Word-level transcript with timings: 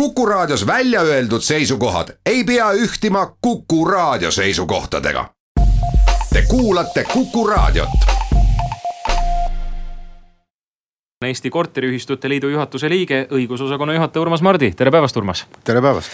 Kuku 0.00 0.26
Raadios 0.26 0.66
välja 0.66 1.00
öeldud 1.00 1.40
seisukohad 1.40 2.08
ei 2.26 2.44
pea 2.44 2.72
ühtima 2.72 3.36
Kuku 3.40 3.84
Raadio 3.84 4.30
seisukohtadega. 4.30 5.24
Te 6.32 6.42
kuulate 6.48 7.04
Kuku 7.12 7.46
Raadiot. 7.46 7.88
Eesti 11.24 11.50
Korteriühistute 11.50 12.28
Liidu 12.28 12.48
juhatuse 12.48 12.88
liige, 12.88 13.26
õigusosakonna 13.30 13.94
juhataja 13.94 14.20
Urmas 14.20 14.42
Mardi, 14.42 14.70
tere 14.76 14.90
päevast, 14.90 15.16
Urmas. 15.16 15.46
tere 15.64 15.82
päevast. 15.82 16.10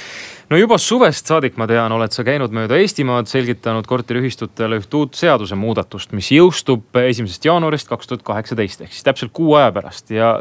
no 0.51 0.57
juba 0.57 0.79
suvest 0.79 1.27
saadik, 1.27 1.57
ma 1.57 1.67
tean, 1.67 1.93
oled 1.93 2.15
sa 2.15 2.23
käinud 2.25 2.55
mööda 2.55 2.79
Eestimaad, 2.79 3.27
selgitanud 3.27 3.87
korteriühistutele 3.87 4.79
üht 4.79 4.95
uut 4.95 5.19
seadusemuudatust, 5.19 6.13
mis 6.13 6.31
jõustub 6.31 7.03
esimesest 7.09 7.45
jaanuarist 7.51 7.91
kaks 7.91 8.07
tuhat 8.07 8.23
kaheksateist 8.23 8.87
ehk 8.87 8.95
siis 8.95 9.11
täpselt 9.11 9.35
kuu 9.35 9.57
aja 9.59 9.73
pärast 9.75 10.15
ja 10.15 10.37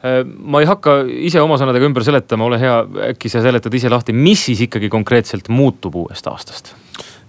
ma 0.00 0.60
ei 0.62 0.68
hakka 0.68 1.02
ise 1.28 1.40
oma 1.44 1.58
sõnadega 1.60 1.84
ümber 1.84 2.04
seletama, 2.06 2.46
ole 2.48 2.60
hea, 2.60 2.76
äkki 3.10 3.28
sa 3.28 3.42
seletad 3.44 3.74
ise 3.76 3.90
lahti, 3.92 4.14
mis 4.16 4.46
siis 4.48 4.62
ikkagi 4.64 4.88
konkreetselt 4.88 5.50
muutub 5.52 5.98
uuest 6.00 6.26
aastast? 6.30 6.72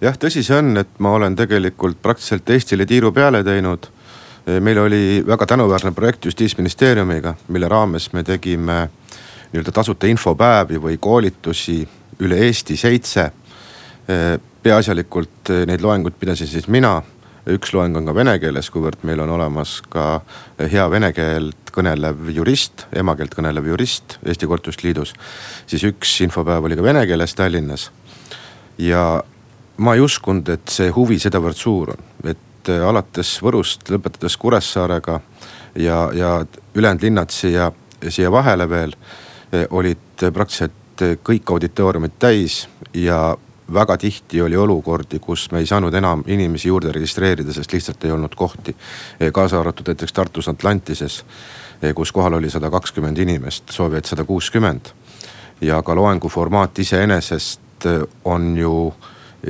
jah, 0.02 0.16
tõsi 0.18 0.42
see 0.46 0.56
on, 0.56 0.76
et 0.80 0.94
ma 1.04 1.12
olen 1.18 1.36
tegelikult 1.38 2.00
praktiliselt 2.02 2.48
Eestile 2.50 2.86
tiiru 2.88 3.12
peale 3.12 3.42
teinud. 3.44 3.86
Äh, 4.48 4.58
meil 4.60 4.80
oli 4.82 5.02
väga 5.26 5.46
tänuväärne 5.46 5.92
projekt 5.92 6.24
justiitsministeeriumiga, 6.30 7.34
mille 7.48 7.68
raames 7.68 8.10
me 8.12 8.24
tegime 8.24 8.88
nii-öelda 9.52 9.72
tasuta 9.72 10.08
infopäevi 10.08 10.80
või 10.80 10.96
koolitusi 11.00 11.82
üle 12.24 12.40
Eesti 12.48 12.76
seitse. 12.76 13.28
Äh, 14.08 14.38
peaasjalikult 14.62 15.50
neid 15.66 15.82
loenguid 15.82 16.16
pidasin 16.18 16.46
siis 16.46 16.68
mina 16.70 17.00
üks 17.50 17.72
loeng 17.74 17.96
on 17.98 18.06
ka 18.06 18.14
vene 18.14 18.36
keeles, 18.38 18.70
kuivõrd 18.70 19.02
meil 19.06 19.20
on 19.24 19.32
olemas 19.34 19.80
ka 19.90 20.20
hea 20.70 20.84
vene 20.90 21.10
keelt 21.12 21.61
kõnelev 21.72 22.30
jurist, 22.34 22.86
emakeelt 22.96 23.34
kõnelev 23.36 23.66
jurist 23.72 24.18
Eesti 24.26 24.46
Korterite 24.46 24.86
Liidus. 24.86 25.14
siis 25.66 25.84
üks 25.88 26.20
infopäev 26.24 26.64
oli 26.64 26.76
ka 26.76 26.82
vene 26.82 27.06
keeles 27.06 27.34
Tallinnas. 27.34 27.90
ja 28.78 29.22
ma 29.76 29.94
ei 29.94 30.00
uskunud, 30.00 30.48
et 30.48 30.68
see 30.68 30.90
huvi 30.90 31.18
sedavõrd 31.18 31.56
suur 31.56 31.94
on, 31.96 32.04
et 32.24 32.68
äh, 32.68 32.88
alates 32.88 33.38
Võrust, 33.42 33.88
lõpetades 33.90 34.36
Kuressaarega 34.38 35.20
ja, 35.74 36.10
ja 36.14 36.34
ülejäänud 36.74 37.02
linnad 37.02 37.30
siia, 37.30 37.72
siia 38.08 38.30
vahele 38.30 38.68
veel 38.68 38.94
äh, 38.94 39.66
olid 39.70 40.28
praktiliselt 40.32 40.78
kõik 41.24 41.50
auditooriumid 41.50 42.12
täis 42.20 42.66
ja 42.94 43.32
väga 43.72 43.96
tihti 43.96 44.42
oli 44.42 44.56
olukordi, 44.56 45.18
kus 45.18 45.48
me 45.52 45.62
ei 45.62 45.66
saanud 45.66 45.94
enam 45.94 46.24
inimesi 46.26 46.68
juurde 46.68 46.92
registreerida, 46.92 47.52
sest 47.52 47.72
lihtsalt 47.72 48.04
ei 48.04 48.12
olnud 48.12 48.34
kohti. 48.36 48.76
kaasa 49.32 49.60
arvatud 49.60 49.88
näiteks 49.88 50.12
Tartus 50.12 50.48
Atlantises, 50.48 51.24
kus 51.94 52.12
kohal 52.12 52.38
oli 52.38 52.50
sada 52.50 52.70
kakskümmend 52.70 53.18
inimest, 53.18 53.70
soovijaid 53.70 54.04
sada 54.04 54.24
kuuskümmend. 54.24 54.92
ja 55.60 55.82
ka 55.82 55.94
loengu 55.94 56.28
formaat 56.28 56.78
iseenesest 56.78 57.86
on 58.24 58.56
ju 58.56 58.94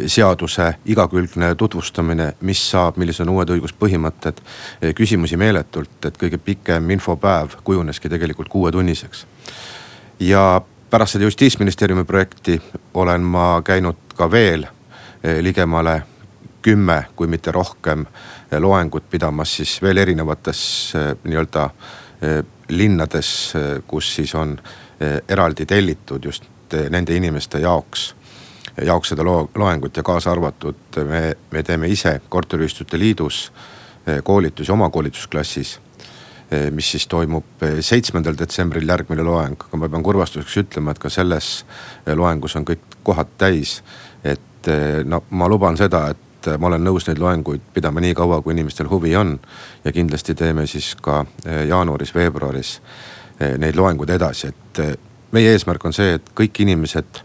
seaduse 0.06 0.74
igakülgne 0.84 1.54
tutvustamine, 1.54 2.32
mis 2.40 2.70
saab, 2.70 2.96
millised 2.96 3.26
on 3.26 3.34
uued 3.34 3.48
õiguspõhimõtted. 3.48 4.40
küsimusi 4.94 5.36
meeletult, 5.36 6.04
et 6.04 6.18
kõige 6.18 6.38
pikem 6.38 6.90
infopäev 6.90 7.58
kujuneski 7.64 8.08
tegelikult 8.08 8.48
kuuetunniseks. 8.48 9.26
ja 10.20 10.62
pärast 10.92 11.12
seda 11.12 11.24
justiitsministeeriumi 11.24 12.04
projekti 12.04 12.62
olen 12.94 13.20
ma 13.20 13.62
käinud 13.64 13.96
ka 14.16 14.30
veel 14.30 14.66
eh, 15.24 15.38
ligemale 15.40 16.02
kümme, 16.62 17.06
kui 17.16 17.26
mitte 17.26 17.52
rohkem 17.52 18.04
eh, 18.04 18.58
loengut 18.60 19.08
pidamas 19.10 19.56
siis 19.56 19.78
veel 19.82 19.96
erinevates 19.96 20.60
eh, 20.94 21.14
nii-öelda 21.24 21.70
linnades, 22.68 23.52
kus 23.86 24.14
siis 24.14 24.34
on 24.38 24.52
eraldi 25.02 25.66
tellitud 25.66 26.24
just 26.24 26.44
nende 26.90 27.16
inimeste 27.16 27.58
jaoks, 27.58 28.04
jaoks 28.86 29.10
seda 29.10 29.24
loengut 29.26 29.96
ja 29.96 30.04
kaasa 30.06 30.30
arvatud 30.30 31.00
me, 31.08 31.22
me 31.50 31.62
teeme 31.66 31.90
ise 31.90 32.20
korteriühistute 32.28 32.98
liidus 32.98 33.48
koolitusi 34.22 34.72
oma 34.72 34.90
koolitusklassis 34.90 35.80
Eh, 36.52 36.70
mis 36.70 36.90
siis 36.90 37.06
toimub 37.08 37.62
eh, 37.64 37.78
seitsmendal 37.80 38.36
detsembril 38.36 38.88
järgmine 38.88 39.24
loeng, 39.24 39.54
aga 39.56 39.78
ma 39.80 39.88
pean 39.88 40.02
kurvastuseks 40.04 40.58
ütlema, 40.60 40.92
et 40.92 40.98
ka 41.00 41.08
selles 41.12 41.46
eh, 41.62 42.12
loengus 42.18 42.58
on 42.58 42.66
kõik 42.68 42.98
kohad 43.06 43.30
täis. 43.40 43.80
et 44.22 44.68
no 45.10 45.24
ma 45.34 45.48
luban 45.50 45.74
seda, 45.74 46.04
et 46.12 46.18
ma 46.58 46.66
olen 46.70 46.84
nõus 46.84 47.06
neid 47.08 47.20
loenguid 47.22 47.64
pidama 47.74 48.02
nii 48.02 48.14
kaua, 48.18 48.40
kui 48.42 48.54
inimestel 48.54 48.88
huvi 48.90 49.16
on. 49.16 49.38
ja 49.84 49.92
kindlasti 49.92 50.34
teeme 50.34 50.66
siis 50.66 50.94
ka 51.00 51.24
jaanuaris-veebruaris 51.68 52.80
neid 53.58 53.76
loenguid 53.76 54.10
edasi, 54.10 54.52
et 54.52 55.00
meie 55.32 55.52
eesmärk 55.52 55.84
on 55.84 55.94
see, 55.96 56.14
et 56.18 56.32
kõik 56.36 56.62
inimesed, 56.64 57.20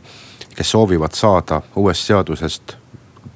kes 0.55 0.71
soovivad 0.71 1.13
saada 1.13 1.61
uuest 1.75 2.07
seadusest 2.07 2.77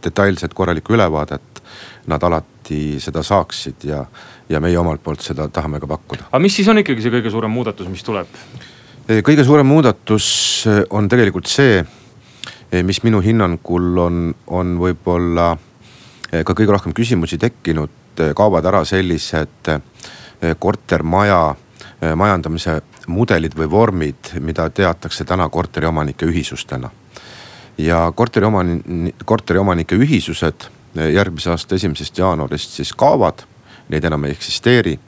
detailset 0.03 0.53
korralikku 0.53 0.95
ülevaadet, 0.95 1.61
nad 2.09 2.23
alati 2.23 2.99
seda 2.99 3.23
saaksid 3.23 3.85
ja, 3.85 4.01
ja 4.49 4.59
meie 4.63 4.77
omalt 4.79 5.03
poolt 5.03 5.21
seda 5.21 5.47
tahame 5.53 5.79
ka 5.79 5.87
pakkuda. 5.87 6.29
aga 6.31 6.41
mis 6.41 6.55
siis 6.55 6.67
on 6.71 6.81
ikkagi 6.81 7.03
see 7.03 7.13
kõige 7.13 7.31
suurem 7.33 7.51
muudatus, 7.53 7.89
mis 7.91 8.03
tuleb? 8.03 8.29
kõige 9.27 9.45
suurem 9.45 9.67
muudatus 9.67 10.27
on 10.89 11.09
tegelikult 11.11 11.49
see, 11.51 11.81
mis 12.87 13.01
minu 13.03 13.21
hinnangul 13.21 13.97
on, 13.99 14.23
on 14.47 14.77
võib-olla 14.79 15.51
ka 16.31 16.53
kõige 16.55 16.71
rohkem 16.71 16.93
küsimusi 16.95 17.37
tekkinud, 17.37 17.91
kaovad 18.35 18.65
ära 18.65 18.85
sellised 18.87 19.71
kortermaja 20.59 21.41
majandamise 22.15 22.79
mudelid 23.11 23.55
või 23.57 23.69
vormid, 23.69 24.31
mida 24.39 24.69
teatakse 24.69 25.25
täna 25.25 25.49
korteriomanike 25.49 26.25
ühisustena. 26.25 26.89
ja 27.77 28.11
korteriomani-, 28.15 29.13
korteriomanike 29.25 29.95
ühisused 29.95 30.67
järgmise 30.95 31.49
aasta 31.49 31.75
esimesest 31.75 32.17
jaanuarist 32.17 32.71
siis 32.71 32.93
kaovad, 32.93 33.43
neid 33.89 34.03
enam 34.03 34.25
ei 34.25 34.31
eksisteeri 34.31 34.99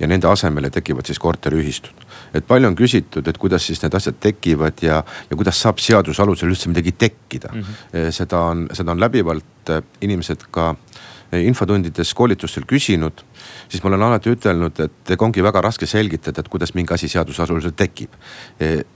ja 0.00 0.06
nende 0.06 0.28
asemele 0.28 0.70
tekivad 0.70 1.06
siis 1.06 1.18
korteriühistud. 1.18 2.07
Et 2.34 2.46
palju 2.46 2.68
on 2.68 2.76
küsitud, 2.78 3.28
et 3.28 3.38
kuidas 3.38 3.66
siis 3.66 3.82
need 3.82 3.94
asjad 3.94 4.18
tekivad 4.20 4.82
ja, 4.82 5.02
ja 5.30 5.36
kuidas 5.36 5.60
saab 5.62 5.82
seaduse 5.82 6.22
alusel 6.22 6.52
üldse 6.52 6.70
midagi 6.72 6.92
tekkida 6.92 7.52
mm. 7.52 7.60
-hmm. 7.62 8.10
seda 8.14 8.40
on, 8.52 8.68
seda 8.72 8.92
on 8.92 9.00
läbivalt 9.00 9.70
äh, 9.70 9.82
inimesed 10.00 10.48
ka 10.50 10.70
äh, 10.70 11.44
infotundides, 11.44 12.14
koolitustel 12.14 12.64
küsinud. 12.66 13.24
siis 13.68 13.82
ma 13.82 13.88
olen 13.88 14.02
alati 14.02 14.30
ütelnud, 14.30 14.80
et 14.80 15.10
ega 15.10 15.24
ongi 15.24 15.42
väga 15.42 15.60
raske 15.60 15.86
selgitada, 15.86 16.40
et 16.40 16.48
kuidas 16.48 16.74
mingi 16.74 16.94
asi 16.94 17.08
seaduse 17.08 17.42
alusel 17.42 17.72
tekib. 17.76 18.10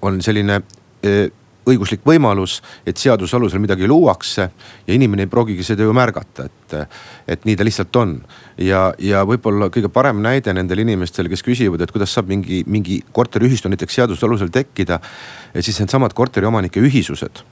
on 0.02 0.22
selline 0.22 0.62
õiguslik 1.68 2.02
võimalus, 2.06 2.58
et 2.86 2.98
seaduse 2.98 3.36
alusel 3.36 3.62
midagi 3.62 3.86
luuakse 3.88 4.48
ja 4.86 4.94
inimene 4.94 5.26
ei 5.26 5.30
pruugigi 5.30 5.64
seda 5.66 5.86
ju 5.86 5.94
märgata, 5.94 6.46
et, 6.48 6.76
et 7.34 7.44
nii 7.46 7.56
ta 7.58 7.66
lihtsalt 7.66 7.96
on. 8.00 8.16
ja, 8.58 8.82
ja 8.98 9.22
võib-olla 9.28 9.70
kõige 9.72 9.90
parem 9.92 10.22
näide 10.24 10.54
nendele 10.54 10.82
inimestele, 10.82 11.30
kes 11.32 11.44
küsivad, 11.46 11.82
et 11.82 11.94
kuidas 11.94 12.14
saab 12.14 12.30
mingi, 12.32 12.62
mingi 12.66 13.00
korteriühistu 13.12 13.70
näiteks 13.70 14.00
seaduse 14.00 14.26
alusel 14.26 14.50
tekkida. 14.52 15.00
siis 15.60 15.78
needsamad 15.80 16.14
korteriomanike 16.14 16.80
ühisused, 16.80 17.44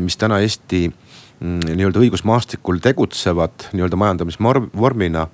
mis 0.00 0.16
täna 0.16 0.40
Eesti 0.44 0.88
mm, 0.88 1.72
nii-öelda 1.72 2.02
õigusmaastikul 2.02 2.82
tegutsevad 2.84 3.70
nii-öelda 3.72 3.96
majandamisvormina 3.96 5.28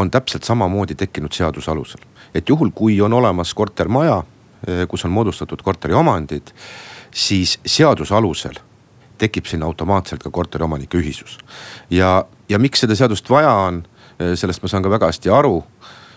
on 0.00 0.10
täpselt 0.10 0.44
samamoodi 0.44 0.94
tekkinud 0.94 1.32
seaduse 1.32 1.70
alusel. 1.70 2.00
et 2.34 2.48
juhul, 2.48 2.70
kui 2.74 3.00
on 3.00 3.12
olemas 3.12 3.54
kortermaja, 3.54 4.22
kus 4.88 5.04
on 5.04 5.10
moodustatud 5.10 5.62
korteriomandid 5.62 6.52
siis 7.12 7.58
seaduse 7.66 8.14
alusel 8.14 8.58
tekib 9.18 9.46
sinna 9.46 9.66
automaatselt 9.66 10.22
ka 10.22 10.30
korteriomanike 10.30 10.98
ühisus. 10.98 11.38
ja, 11.90 12.24
ja 12.48 12.58
miks 12.58 12.80
seda 12.80 12.96
seadust 12.96 13.30
vaja 13.30 13.52
on, 13.52 13.82
sellest 14.34 14.62
ma 14.62 14.68
saan 14.68 14.82
ka 14.82 14.90
väga 14.90 15.10
hästi 15.10 15.32
aru, 15.32 15.62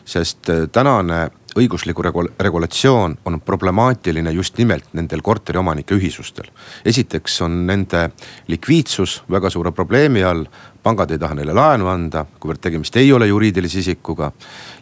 sest 0.06 0.50
äh, 0.50 0.68
tänane 0.72 1.30
õiguslik 1.56 1.98
regulatsioon 2.40 3.18
on 3.26 3.42
problemaatiline 3.46 4.32
just 4.34 4.58
nimelt 4.58 4.88
nendel 4.98 5.22
korteriomanike 5.22 5.96
ühisustel. 5.96 6.50
esiteks 6.86 7.42
on 7.42 7.66
nende 7.68 8.10
likviidsus 8.48 9.22
väga 9.32 9.50
suure 9.50 9.72
probleemi 9.72 10.24
all, 10.24 10.46
pangad 10.84 11.12
ei 11.12 11.20
taha 11.20 11.36
neile 11.36 11.54
laenu 11.54 11.88
anda, 11.88 12.26
kuivõrd 12.40 12.60
tegemist 12.60 12.96
ei 12.98 13.14
ole 13.14 13.28
juriidilise 13.28 13.80
isikuga. 13.80 14.32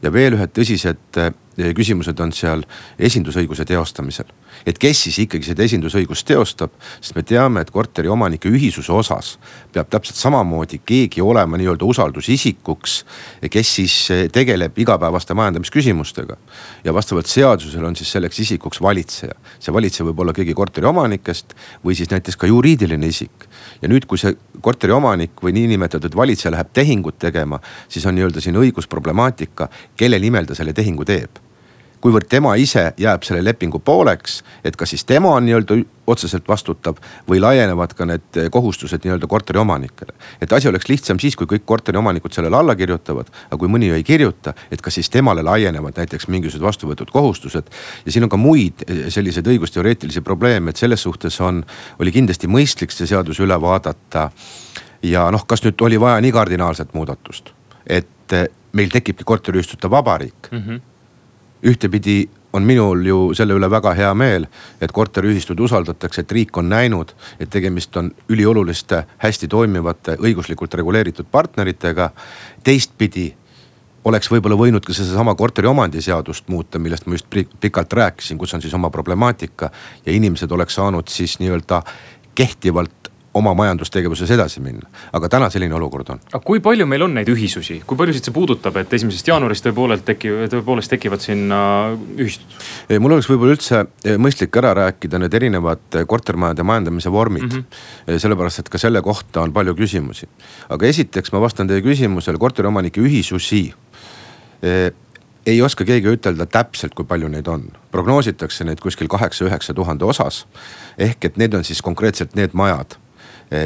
ja 0.01 0.13
veel 0.13 0.39
ühed 0.39 0.55
tõsised 0.57 1.17
äh, 1.17 1.33
küsimused 1.75 2.19
on 2.19 2.31
seal 2.31 2.63
esindusõiguse 2.99 3.65
teostamisel 3.65 4.31
et 4.65 4.77
kes 4.77 5.03
siis 5.05 5.19
ikkagi 5.25 5.51
seda 5.51 5.63
esindusõigust 5.65 6.27
teostab. 6.27 6.71
sest 6.99 7.15
me 7.15 7.23
teame, 7.23 7.61
et 7.61 7.71
korteriomanike 7.71 8.49
ühisuse 8.49 8.91
osas 8.93 9.37
peab 9.73 9.89
täpselt 9.89 10.17
samamoodi 10.19 10.81
keegi 10.85 11.21
olema 11.21 11.57
nii-öelda 11.57 11.85
usaldusisikuks, 11.85 12.97
kes 13.51 13.75
siis 13.75 13.95
eh, 14.11 14.23
tegeleb 14.31 14.77
igapäevaste 14.77 15.33
majandamisküsimustega. 15.33 16.37
ja 16.83 16.93
vastavalt 16.93 17.27
seadusele 17.27 17.87
on 17.87 17.95
siis 17.95 18.11
selleks 18.11 18.39
isikuks 18.39 18.81
valitseja. 18.81 19.33
see 19.59 19.73
valitseja 19.73 20.07
võib 20.09 20.19
olla 20.19 20.33
keegi 20.33 20.53
korteriomanikest 20.53 21.55
või 21.85 21.95
siis 21.95 22.09
näiteks 22.11 22.37
ka 22.37 22.47
juriidiline 22.47 23.07
isik. 23.07 23.47
ja 23.81 23.89
nüüd, 23.89 24.05
kui 24.05 24.17
see 24.17 24.35
korteriomanik 24.61 25.41
või 25.43 25.53
niinimetatud 25.57 26.15
valitseja 26.15 26.51
läheb 26.51 26.73
tehingut 26.73 27.19
tegema, 27.19 27.59
siis 27.87 28.05
on 28.05 28.15
nii-öelda 28.15 28.41
siin 28.41 28.55
õigusproblemaatika, 28.55 29.69
kelle 29.95 30.19
nimel 30.19 30.45
ta 30.45 30.55
selle 30.55 30.73
tehingu 30.73 31.05
teeb 31.05 31.50
kuivõrd 32.01 32.27
tema 32.29 32.55
ise 32.59 32.91
jääb 32.97 33.23
selle 33.23 33.43
lepingu 33.45 33.79
pooleks, 33.79 34.41
et 34.65 34.75
kas 34.75 34.93
siis 34.93 35.05
tema 35.05 35.35
on 35.35 35.45
nii-öelda 35.45 35.77
otseselt 36.11 36.47
vastutav 36.49 36.97
või 37.29 37.39
laienevad 37.41 37.93
ka 37.95 38.07
need 38.09 38.39
kohustused 38.51 39.05
nii-öelda 39.05 39.27
korteriomanikele. 39.29 40.13
et 40.41 40.53
asi 40.53 40.67
oleks 40.67 40.89
lihtsam 40.89 41.19
siis, 41.19 41.35
kui 41.35 41.47
kõik 41.47 41.65
korteriomanikud 41.65 42.33
sellele 42.33 42.57
alla 42.57 42.75
kirjutavad, 42.75 43.29
aga 43.47 43.57
kui 43.57 43.69
mõni 43.69 43.91
ei 43.93 44.03
kirjuta, 44.03 44.53
et 44.71 44.81
kas 44.81 44.97
siis 44.99 45.09
temale 45.09 45.43
laienevad 45.43 45.97
näiteks 45.97 46.27
mingisugused 46.27 46.65
vastu 46.65 46.89
võetud 46.89 47.11
kohustused. 47.11 47.69
ja 48.05 48.11
siin 48.11 48.23
on 48.23 48.29
ka 48.29 48.37
muid 48.37 48.85
selliseid 49.09 49.47
õigusteoreetilisi 49.47 50.21
probleeme, 50.21 50.69
et 50.69 50.77
selles 50.77 51.01
suhtes 51.01 51.41
on, 51.41 51.63
oli 51.99 52.11
kindlasti 52.11 52.47
mõistlik 52.47 52.91
see 52.91 53.07
seadus 53.07 53.39
üle 53.39 53.61
vaadata. 53.61 54.31
ja 55.03 55.31
noh, 55.31 55.45
kas 55.47 55.63
nüüd 55.63 55.81
oli 55.81 55.99
vaja 55.99 56.21
nii 56.21 56.31
kardinaalset 56.31 56.93
muudatust, 56.93 57.53
et 57.87 58.33
meil 58.73 58.89
tekibki 58.89 59.23
korteriühistute 59.23 59.89
vabariik 59.89 60.51
mm. 60.51 60.57
-hmm 60.57 60.90
ühtepidi 61.63 62.29
on 62.53 62.63
minul 62.63 63.05
ju 63.05 63.17
selle 63.37 63.55
üle 63.55 63.69
väga 63.71 63.93
hea 63.95 64.13
meel, 64.17 64.47
et 64.81 64.91
korteriühistud 64.91 65.59
usaldatakse, 65.59 66.21
et 66.21 66.31
riik 66.31 66.57
on 66.57 66.69
näinud, 66.69 67.13
et 67.39 67.49
tegemist 67.49 67.95
on 67.97 68.11
ülioluliste, 68.29 69.03
hästi 69.23 69.47
toimivate, 69.47 70.17
õiguslikult 70.19 70.73
reguleeritud 70.73 71.29
partneritega. 71.31 72.09
teistpidi 72.63 73.33
oleks 74.03 74.31
võib-olla 74.31 74.57
võinud 74.57 74.85
ka 74.85 74.93
sedasama 74.93 75.35
korteriomandi 75.35 76.01
seadust 76.01 76.49
muuta, 76.49 76.79
millest 76.79 77.05
ma 77.05 77.13
just 77.13 77.27
pikalt 77.59 77.93
rääkisin, 77.93 78.37
kus 78.37 78.53
on 78.53 78.61
siis 78.61 78.73
oma 78.73 78.89
problemaatika 78.89 79.71
ja 80.05 80.11
inimesed 80.11 80.51
oleks 80.51 80.75
saanud 80.75 81.07
siis 81.07 81.39
nii-öelda 81.39 81.83
kehtivalt 82.35 83.00
oma 83.33 83.53
majandustegevuses 83.53 84.31
edasi 84.31 84.59
minna. 84.59 84.87
aga 85.13 85.29
täna 85.29 85.49
selline 85.49 85.75
olukord 85.75 86.09
on. 86.09 86.19
aga 86.31 86.41
kui 86.45 86.59
palju 86.63 86.85
meil 86.87 87.05
on 87.05 87.13
neid 87.15 87.29
ühisusi, 87.31 87.79
kui 87.87 87.97
paljusid 87.97 88.27
see 88.27 88.35
puudutab, 88.35 88.77
et 88.81 88.93
esimesest 88.93 89.27
jaanuarist 89.31 89.65
tõepoolest 89.67 90.05
tekivad, 90.07 90.51
tõepoolest 90.51 90.91
tekivad 90.91 91.23
sinna 91.23 91.59
ühistud? 92.19 92.57
mul 92.99 93.15
oleks 93.15 93.29
võib-olla 93.31 93.55
üldse 93.55 93.83
mõistlik 94.21 94.57
ära 94.61 94.73
rääkida 94.81 95.21
need 95.21 95.37
erinevad 95.39 96.01
kortermajade 96.07 96.65
majandamise 96.67 97.11
vormid 97.11 97.47
mm. 97.47 97.61
-hmm. 97.61 98.19
sellepärast, 98.19 98.65
et 98.65 98.69
ka 98.69 98.81
selle 98.81 99.01
kohta 99.01 99.45
on 99.45 99.53
palju 99.53 99.75
küsimusi. 99.79 100.27
aga 100.69 100.87
esiteks 100.87 101.31
ma 101.31 101.41
vastan 101.41 101.67
teie 101.67 101.81
küsimusele, 101.81 102.37
korteriomanike 102.37 103.01
ühisusi 103.01 103.69
ei 105.45 105.61
oska 105.61 105.85
keegi 105.85 106.11
ütelda 106.11 106.45
täpselt, 106.45 106.93
kui 106.93 107.05
palju 107.05 107.27
neid 107.27 107.47
on. 107.47 107.71
prognoositakse 107.91 108.63
neid 108.63 108.79
kuskil 108.79 109.07
kaheksa-üheksa 109.07 109.73
tuhande 109.73 110.05
osas. 110.05 110.45
ehk 110.97 111.25
et 111.25 111.37
need 111.37 111.53
on 111.53 111.63
siis 111.63 111.81
konkreetselt 111.81 112.35
need 112.35 112.51
majad 112.53 112.95
Eh, 112.95 113.00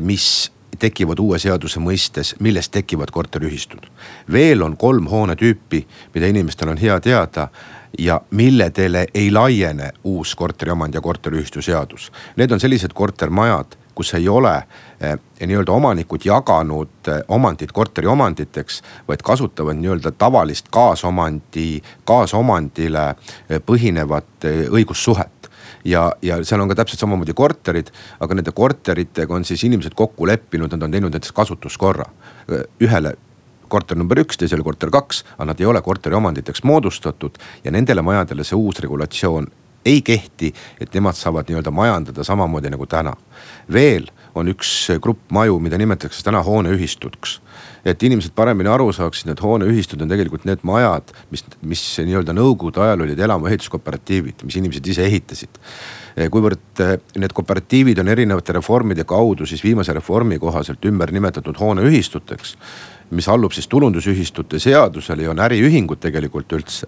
mis 0.02 0.52
tekivad 0.80 1.20
uue 1.20 1.40
seaduse 1.40 1.80
mõistes, 1.80 2.36
millest 2.40 2.72
tekivad 2.72 3.12
korteriühistud. 3.12 3.88
veel 4.32 4.62
on 4.62 4.78
kolm 4.78 5.08
hoonetüüpi, 5.08 5.88
mida 6.14 6.28
inimestel 6.28 6.70
on 6.70 6.78
hea 6.78 7.00
teada 7.00 7.48
ja 8.00 8.22
milledele 8.32 9.08
ei 9.14 9.32
laiene 9.32 9.92
uus 10.04 10.36
korteriomand 10.36 10.94
ja 10.94 11.02
korteriühistu 11.02 11.62
seadus. 11.62 12.12
Need 12.36 12.52
on 12.52 12.60
sellised 12.60 12.94
kortermajad, 12.94 13.76
kus 13.96 14.14
ei 14.14 14.30
ole 14.30 14.56
eh, 15.00 15.18
nii-öelda 15.48 15.72
omanikud 15.72 16.26
jaganud 16.26 17.08
eh, 17.08 17.22
omandit 17.28 17.72
korteriomanditeks, 17.72 18.82
vaid 19.08 19.24
kasutavad 19.24 19.80
nii-öelda 19.80 20.12
tavalist 20.12 20.68
kaasomandi, 20.72 21.82
kaasomandile 22.06 23.08
eh, 23.10 23.62
põhinevat 23.66 24.50
eh, 24.50 24.66
õigussuhet 24.70 25.35
ja, 25.86 26.12
ja 26.22 26.40
seal 26.44 26.62
on 26.62 26.72
ka 26.72 26.80
täpselt 26.82 27.04
samamoodi 27.04 27.34
korterid, 27.38 27.92
aga 28.20 28.38
nende 28.38 28.54
korteritega 28.56 29.36
on 29.36 29.46
siis 29.46 29.64
inimesed 29.68 29.96
kokku 29.96 30.28
leppinud, 30.28 30.74
nad 30.74 30.84
on 30.88 30.92
teinud 30.92 31.14
näiteks 31.14 31.32
kasutuskorra. 31.36 32.06
ühele 32.82 33.16
korter 33.68 33.98
number 33.98 34.20
üks, 34.22 34.38
teisele 34.38 34.64
korter 34.64 34.92
kaks, 34.94 35.24
aga 35.36 35.52
nad 35.52 35.62
ei 35.62 35.66
ole 35.66 35.82
korteriomanditeks 35.82 36.64
moodustatud 36.64 37.38
ja 37.64 37.72
nendele 37.72 38.02
majadele 38.02 38.44
see 38.44 38.58
uus 38.58 38.80
regulatsioon 38.80 39.48
ei 39.86 40.02
kehti, 40.02 40.54
et 40.82 40.94
nemad 40.98 41.14
saavad 41.14 41.50
nii-öelda 41.50 41.72
majandada 41.72 42.24
samamoodi 42.24 42.72
nagu 42.74 42.86
täna. 42.90 43.14
veel 43.74 44.10
on 44.36 44.48
üks 44.50 44.90
grupp 45.02 45.32
maju, 45.32 45.60
mida 45.60 45.78
nimetatakse 45.78 46.24
täna 46.24 46.42
hooneühistuks 46.44 47.40
et 47.86 48.04
inimesed 48.04 48.34
paremini 48.36 48.70
aru 48.72 48.90
saaksid, 48.96 49.30
need 49.30 49.42
hooneühistud 49.46 50.02
on 50.02 50.10
tegelikult 50.10 50.48
need 50.50 50.64
majad, 50.66 51.14
mis, 51.34 51.46
mis 51.62 51.84
nii-öelda 52.02 52.34
nõukogude 52.34 52.82
ajal 52.82 53.06
olid 53.06 53.22
elamuehituskooperatiivid, 53.28 54.42
mis 54.48 54.58
inimesed 54.62 54.90
ise 54.90 55.06
ehitasid. 55.06 55.62
kuivõrd 56.34 56.82
eh, 56.82 56.98
need 57.22 57.36
kooperatiivid 57.36 58.02
on 58.02 58.10
erinevate 58.10 58.58
reformide 58.58 59.06
kaudu 59.06 59.46
siis 59.46 59.64
viimase 59.64 59.94
reformi 59.94 60.40
kohaselt 60.40 60.86
ümber 60.90 61.14
nimetatud 61.14 61.60
hooneühistuteks 61.60 62.56
mis 63.10 63.28
allub 63.30 63.52
siis 63.52 63.68
tulundusühistute 63.68 64.60
seadusele 64.60 65.24
ja 65.24 65.32
on 65.32 65.40
äriühingud 65.40 66.00
tegelikult 66.02 66.54
üldse. 66.54 66.88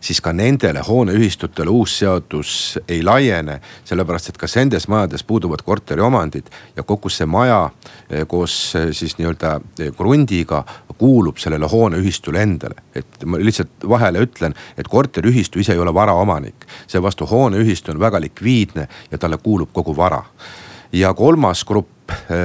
siis 0.00 0.20
ka 0.20 0.32
nendele 0.32 0.80
hooneühistutele 0.88 1.70
uus 1.70 1.98
seadus 1.98 2.78
ei 2.88 3.02
laiene, 3.02 3.60
sellepärast 3.84 4.28
et 4.28 4.38
ka 4.38 4.46
nendes 4.56 4.88
majades 4.88 5.24
puuduvad 5.24 5.62
korteriomandid 5.62 6.50
ja 6.76 6.82
kogu 6.82 7.08
see 7.08 7.26
maja 7.26 7.70
eh, 8.10 8.26
koos 8.26 8.74
eh, 8.76 8.92
siis 8.92 9.18
nii-öelda 9.18 9.60
eh, 9.80 9.92
krundiga 9.96 10.64
kuulub 10.98 11.36
sellele 11.36 11.66
hooneühistule 11.66 12.42
endale. 12.42 12.74
et 12.94 13.24
ma 13.24 13.38
lihtsalt 13.38 13.88
vahele 13.88 14.22
ütlen, 14.24 14.54
et 14.78 14.88
korteriühistu 14.88 15.60
ise 15.60 15.72
ei 15.72 15.78
ole 15.78 15.94
varaomanik, 15.94 16.66
seevastu 16.86 17.26
hooneühistu 17.26 17.92
on 17.92 18.00
väga 18.00 18.20
likviidne 18.20 18.88
ja 19.10 19.18
talle 19.18 19.38
kuulub 19.38 19.72
kogu 19.72 19.96
vara 19.96 20.22
ja 20.92 21.14
kolmas 21.14 21.64
grupp 21.64 21.95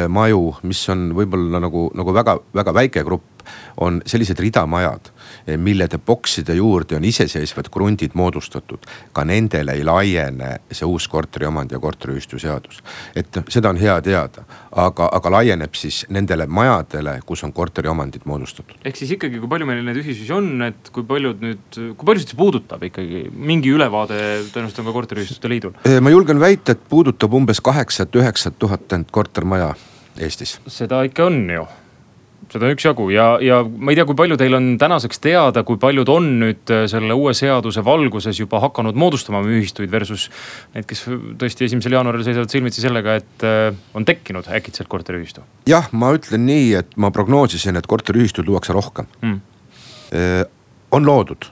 maju, 0.10 0.56
mis 0.68 0.82
on 0.90 1.12
võib-olla 1.18 1.62
nagu, 1.62 1.90
nagu 1.98 2.14
väga-väga 2.16 2.74
väike 2.74 3.04
grupp, 3.08 3.44
on 3.82 4.02
sellised 4.06 4.40
ridamajad, 4.40 5.12
millede 5.58 5.98
bokside 5.98 6.56
juurde 6.56 6.96
on 6.96 7.06
iseseisvad 7.06 7.70
krundid 7.72 8.12
moodustatud. 8.14 8.80
ka 9.14 9.24
nendele 9.24 9.72
ei 9.72 9.84
laiene 9.84 10.58
see 10.72 10.88
uus 10.88 11.08
korteriomand 11.08 11.72
ja 11.72 11.80
korteriühistu 11.80 12.40
seadus. 12.40 12.82
et 13.16 13.42
seda 13.50 13.70
on 13.70 13.78
hea 13.78 14.02
teada, 14.02 14.46
aga, 14.72 15.10
aga 15.12 15.32
laieneb 15.32 15.74
siis 15.76 16.06
nendele 16.10 16.46
majadele, 16.48 17.20
kus 17.26 17.44
on 17.44 17.54
korteriomandid 17.54 18.26
moodustatud. 18.26 18.78
ehk 18.86 18.96
siis 18.96 19.12
ikkagi, 19.18 19.40
kui 19.40 19.50
palju 19.50 19.66
meil 19.70 19.84
neid 19.86 20.02
ühisusi 20.04 20.34
on, 20.34 20.62
et 20.68 20.92
kui 20.94 21.04
paljud 21.08 21.44
nüüd, 21.44 21.68
kui 21.96 22.06
paljusid 22.06 22.34
see 22.34 22.40
puudutab 22.40 22.84
ikkagi, 22.90 23.28
mingi 23.32 23.74
ülevaade 23.74 24.20
tõenäoliselt 24.54 24.84
on 24.84 24.92
ka 24.92 24.98
korteriühistute 25.00 25.52
liidul? 25.52 25.78
ma 26.02 26.14
julgen 26.14 26.40
väita, 26.40 26.76
et 26.76 26.90
puudutab 26.90 27.34
umbes 27.34 27.62
kaheksat-üheksat 27.64 28.60
tuhat 28.60 28.98
kortermaja 29.12 29.74
Eestis. 30.20 30.60
seda 30.68 31.04
ikka 31.08 31.26
on 31.30 31.46
ju 31.50 31.68
seda 32.52 32.68
on 32.68 32.76
üksjagu 32.76 33.08
ja, 33.14 33.28
ja 33.44 33.62
ma 33.64 33.94
ei 33.94 34.00
tea, 34.00 34.06
kui 34.10 34.18
palju 34.20 34.38
teil 34.40 34.58
on 34.58 34.72
tänaseks 34.82 35.22
teada, 35.24 35.64
kui 35.68 35.80
paljud 35.82 36.10
on 36.12 36.28
nüüd 36.42 36.74
äh, 36.74 36.84
selle 36.92 37.16
uue 37.18 37.34
seaduse 37.38 37.84
valguses 37.86 38.42
juba 38.42 38.62
hakanud 38.64 38.98
moodustama 39.00 39.44
ühistuid 39.48 39.92
versus 39.92 40.28
need, 40.76 40.88
kes 40.90 41.06
tõesti 41.42 41.68
esimesel 41.70 41.98
jaanuaril 41.98 42.26
seisavad 42.28 42.52
silmitsi 42.52 42.84
sellega, 42.84 43.18
et 43.22 43.48
äh, 43.48 43.70
on 43.98 44.08
tekkinud 44.08 44.52
äkitselt 44.52 44.92
korteriühistu? 44.92 45.46
jah, 45.70 45.88
ma 45.92 46.12
ütlen 46.18 46.46
nii, 46.50 46.68
et 46.82 47.00
ma 47.00 47.14
prognoosisin, 47.16 47.80
et 47.80 47.90
korteriühistuid 47.90 48.48
luuakse 48.50 48.76
rohkem 48.76 49.10
hmm.. 49.22 49.42
on 50.92 51.08
loodud 51.08 51.52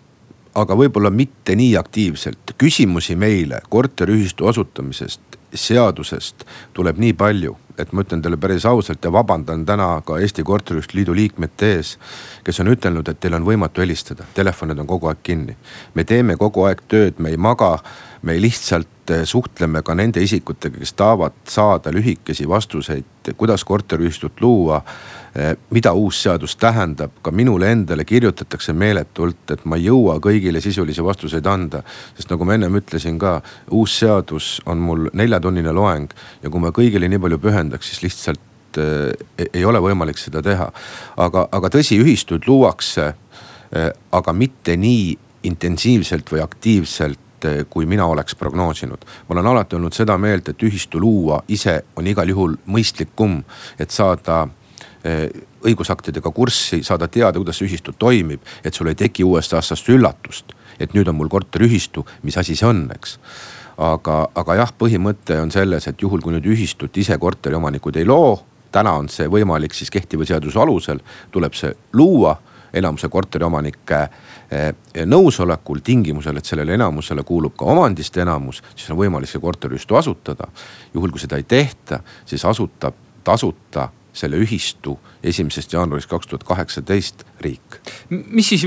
aga 0.60 0.76
võib-olla 0.78 1.12
mitte 1.14 1.56
nii 1.56 1.76
aktiivselt. 1.80 2.56
küsimusi 2.58 3.16
meile 3.16 3.62
korteriühistu 3.70 4.48
asutamisest, 4.50 5.22
seadusest 5.54 6.46
tuleb 6.74 7.00
nii 7.02 7.14
palju, 7.18 7.56
et 7.80 7.94
ma 7.94 8.04
ütlen 8.04 8.22
teile 8.22 8.38
päris 8.38 8.66
ausalt 8.66 9.04
ja 9.04 9.12
vabandan 9.14 9.66
täna 9.66 10.02
ka 10.06 10.20
Eesti 10.20 10.44
Korteriühistute 10.44 10.98
Liidu 10.98 11.16
liikmete 11.16 11.74
ees. 11.76 11.98
kes 12.44 12.60
on 12.60 12.68
ütelnud, 12.68 13.10
et 13.10 13.20
teil 13.20 13.34
on 13.34 13.46
võimatu 13.46 13.82
helistada, 13.82 14.28
telefonid 14.34 14.80
on 14.80 14.88
kogu 14.88 15.08
aeg 15.08 15.24
kinni. 15.24 15.58
me 15.94 16.04
teeme 16.04 16.38
kogu 16.38 16.64
aeg 16.64 16.82
tööd, 16.88 17.20
me 17.20 17.30
ei 17.30 17.38
maga 17.38 17.78
me 18.22 18.42
lihtsalt 18.42 19.12
eh, 19.12 19.24
suhtleme 19.24 19.82
ka 19.84 19.96
nende 19.96 20.22
isikutega, 20.24 20.80
kes 20.82 20.94
tahavad 20.94 21.38
saada 21.48 21.92
lühikesi 21.94 22.48
vastuseid, 22.50 23.32
kuidas 23.38 23.64
korteriühistut 23.64 24.42
luua. 24.42 24.82
Eh, 25.36 25.56
mida 25.70 25.94
uus 25.94 26.24
seadus 26.24 26.56
tähendab, 26.60 27.12
ka 27.22 27.32
minule 27.32 27.72
endale 27.72 28.06
kirjutatakse 28.06 28.74
meeletult, 28.74 29.46
et 29.54 29.64
ma 29.66 29.80
ei 29.80 29.88
jõua 29.88 30.18
kõigile 30.24 30.62
sisulisi 30.62 31.04
vastuseid 31.04 31.46
anda. 31.48 31.84
sest 32.18 32.30
nagu 32.30 32.46
ma 32.46 32.58
ennem 32.58 32.76
ütlesin 32.76 33.20
ka, 33.20 33.42
uus 33.72 34.00
seadus 34.00 34.60
on 34.66 34.78
mul 34.78 35.10
neljatunnine 35.14 35.72
loeng 35.72 36.12
ja 36.44 36.50
kui 36.50 36.60
ma 36.60 36.74
kõigile 36.76 37.08
nii 37.10 37.20
palju 37.20 37.40
pühendaks, 37.40 37.88
siis 37.88 38.04
lihtsalt 38.04 38.78
äh, 38.78 39.48
ei 39.54 39.66
ole 39.66 39.80
võimalik 39.80 40.18
seda 40.18 40.42
teha. 40.42 40.72
aga, 41.18 41.48
aga 41.52 41.70
tõsi, 41.70 42.02
ühistuid 42.02 42.48
luuakse 42.48 43.14
aga 44.12 44.34
mitte 44.34 44.74
nii 44.82 45.18
intensiivselt 45.46 46.32
või 46.34 46.42
aktiivselt 46.42 47.20
Eh, 47.20 47.29
kui 47.70 47.86
mina 47.86 48.06
oleks 48.06 48.36
prognoosinud. 48.36 49.06
ma 49.28 49.36
olen 49.36 49.48
alati 49.48 49.76
olnud 49.76 49.94
seda 49.94 50.18
meelt, 50.18 50.50
et 50.50 50.64
ühistu 50.64 51.00
luua 51.00 51.44
ise 51.48 51.84
on 51.96 52.08
igal 52.08 52.30
juhul 52.30 52.56
mõistlikum, 52.68 53.44
et 53.80 53.92
saada 53.92 54.48
eh, 55.04 55.30
õigusaktidega 55.64 56.32
kurssi, 56.32 56.84
saada 56.84 57.08
teada, 57.08 57.38
kuidas 57.40 57.58
see 57.60 57.68
ühistu 57.68 57.94
toimib, 58.00 58.42
et 58.64 58.74
sul 58.74 58.88
ei 58.88 58.96
teki 58.96 59.24
uuest 59.24 59.54
aastast 59.54 59.90
üllatust. 59.90 60.56
et 60.80 60.94
nüüd 60.94 61.08
on 61.12 61.16
mul 61.16 61.28
korteriühistu, 61.28 62.06
mis 62.24 62.38
asi 62.38 62.56
see 62.56 62.68
on, 62.68 62.86
eks 62.96 63.18
aga, 63.80 64.20
aga 64.36 64.60
jah, 64.60 64.72
põhimõte 64.76 65.38
on 65.42 65.52
selles, 65.52 65.88
et 65.88 66.02
juhul 66.02 66.22
kui 66.24 66.36
nüüd 66.36 66.48
ühistut 66.52 66.96
ise 67.00 67.18
korteriomanikud 67.20 68.00
ei 68.00 68.08
loo, 68.08 68.38
täna 68.72 68.94
on 69.00 69.10
see 69.12 69.30
võimalik 69.32 69.74
siis 69.76 69.92
kehtiva 69.94 70.28
seaduse 70.28 70.60
alusel, 70.60 71.02
tuleb 71.32 71.56
see 71.58 71.72
luua 71.98 72.36
enamuse 72.74 73.10
korteriomanike 73.10 74.02
nõusolekul, 75.06 75.84
tingimusel, 75.86 76.38
et 76.38 76.46
sellele 76.46 76.74
enamusele 76.74 77.24
kuulub 77.24 77.54
ka 77.58 77.68
omandist 77.70 78.18
enamus, 78.18 78.64
siis 78.76 78.90
on 78.90 78.98
võimalik 78.98 79.30
see 79.30 79.42
korteriühistu 79.42 79.96
asutada. 79.96 80.48
juhul 80.94 81.12
kui 81.12 81.22
seda 81.22 81.38
ei 81.38 81.44
tehta, 81.44 82.00
siis 82.26 82.46
asutab 82.46 82.96
tasuta 83.24 83.90
selle 84.20 84.40
ühistu 84.44 84.96
esimesest 85.24 85.74
jaanuarist 85.74 86.10
kaks 86.12 86.30
tuhat 86.30 86.44
kaheksateist 86.48 87.24
riik. 87.44 87.80
mis 88.10 88.50
siis, 88.52 88.66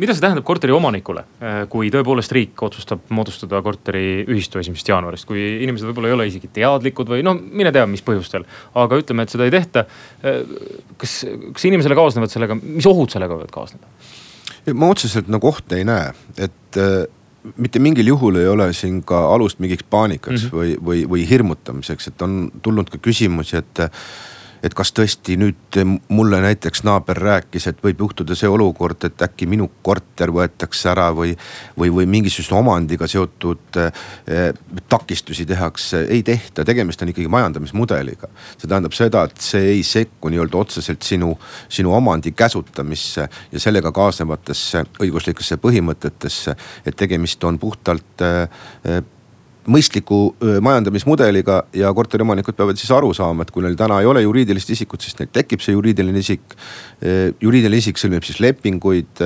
mida 0.00 0.14
see 0.14 0.24
tähendab 0.24 0.46
korteri 0.48 0.74
omanikule, 0.74 1.24
kui 1.72 1.90
tõepoolest 1.92 2.34
riik 2.36 2.62
otsustab 2.64 3.12
moodustada 3.12 3.62
korteriühistu 3.64 4.62
esimesest 4.62 4.92
jaanuarist, 4.92 5.28
kui 5.28 5.42
inimesed 5.64 5.88
võib-olla 5.90 6.12
ei 6.12 6.16
ole 6.18 6.28
isegi 6.32 6.50
teadlikud 6.60 7.14
või 7.14 7.24
no 7.26 7.36
mine 7.36 7.72
tea, 7.74 7.86
mis 7.90 8.04
põhjustel. 8.04 8.46
aga 8.74 9.00
ütleme, 9.00 9.26
et 9.26 9.32
seda 9.32 9.48
ei 9.48 9.54
tehta. 9.54 9.84
Kas, 11.00 11.22
kas 11.54 11.64
inimesele 11.68 11.96
kaasnevad 11.98 12.32
sellega, 12.32 12.56
mis 12.62 12.88
ohud 12.88 13.12
sellega 13.12 13.38
võivad 13.38 13.54
kaasneda? 13.54 13.88
ma 14.78 14.92
otseselt 14.92 15.26
nagu 15.32 15.48
ohte 15.48 15.80
ei 15.80 15.86
näe, 15.86 16.12
et 16.38 16.78
äh, 16.78 17.02
mitte 17.56 17.80
mingil 17.82 18.06
juhul 18.12 18.38
ei 18.38 18.48
ole 18.48 18.68
siin 18.76 19.00
ka 19.06 19.24
alust 19.34 19.58
mingiks 19.62 19.84
paanikaks 19.90 20.44
mm 20.44 20.48
-hmm. 20.48 20.58
või, 20.58 20.76
või, 20.84 21.08
või 21.10 21.28
hirmutamiseks, 21.28 22.08
et 22.08 22.22
on 22.22 22.50
tulnud 22.62 22.90
ka 22.90 22.98
küsimusi, 22.98 23.56
et 23.56 23.82
et 24.62 24.74
kas 24.74 24.92
tõesti 24.94 25.36
nüüd 25.40 25.78
mulle 26.12 26.40
näiteks 26.42 26.84
naaber 26.86 27.18
rääkis, 27.18 27.66
et 27.70 27.82
võib 27.84 28.04
juhtuda 28.04 28.36
see 28.38 28.50
olukord, 28.50 29.04
et 29.08 29.24
äkki 29.26 29.46
minu 29.50 29.68
korter 29.82 30.32
võetakse 30.34 30.90
ära 30.92 31.08
või, 31.16 31.34
või, 31.78 31.90
või 31.94 32.06
mingisuguse 32.10 32.54
omandiga 32.54 33.08
seotud 33.10 33.80
eh, 33.82 34.52
takistusi 34.88 35.46
tehakse. 35.48 36.04
ei 36.08 36.22
tehta, 36.22 36.64
tegemist 36.64 37.02
on 37.02 37.12
ikkagi 37.12 37.28
majandamismudeliga. 37.28 38.30
see 38.56 38.68
tähendab 38.68 38.94
seda, 38.96 39.24
et 39.24 39.40
see 39.42 39.64
ei 39.76 39.82
sekku 39.86 40.30
nii-öelda 40.32 40.58
otseselt 40.58 41.02
sinu, 41.02 41.34
sinu 41.68 41.94
omandi 41.94 42.32
käsutamisse 42.32 43.28
ja 43.52 43.60
sellega 43.60 43.92
kaasnevatesse 43.92 44.84
õiguslikesse 45.02 45.58
põhimõtetesse. 45.58 46.56
et 46.86 46.96
tegemist 46.96 47.44
on 47.44 47.58
puhtalt 47.58 48.22
eh, 48.22 49.02
mõistliku 49.70 50.34
majandamismudeliga 50.64 51.58
ja 51.76 51.92
korteriomanikud 51.94 52.56
peavad 52.58 52.80
siis 52.80 52.90
aru 52.94 53.12
saama, 53.14 53.44
et 53.44 53.52
kui 53.54 53.62
neil 53.64 53.76
täna 53.78 54.00
ei 54.02 54.08
ole 54.10 54.24
juriidilist 54.24 54.72
isikut, 54.74 55.04
siis 55.04 55.18
neil 55.20 55.30
tekib 55.32 55.62
see 55.62 55.76
juriidiline 55.76 56.18
isik. 56.18 56.56
juriidiline 57.40 57.78
isik 57.78 58.00
sõlmib 58.00 58.26
siis 58.26 58.40
lepinguid, 58.42 59.22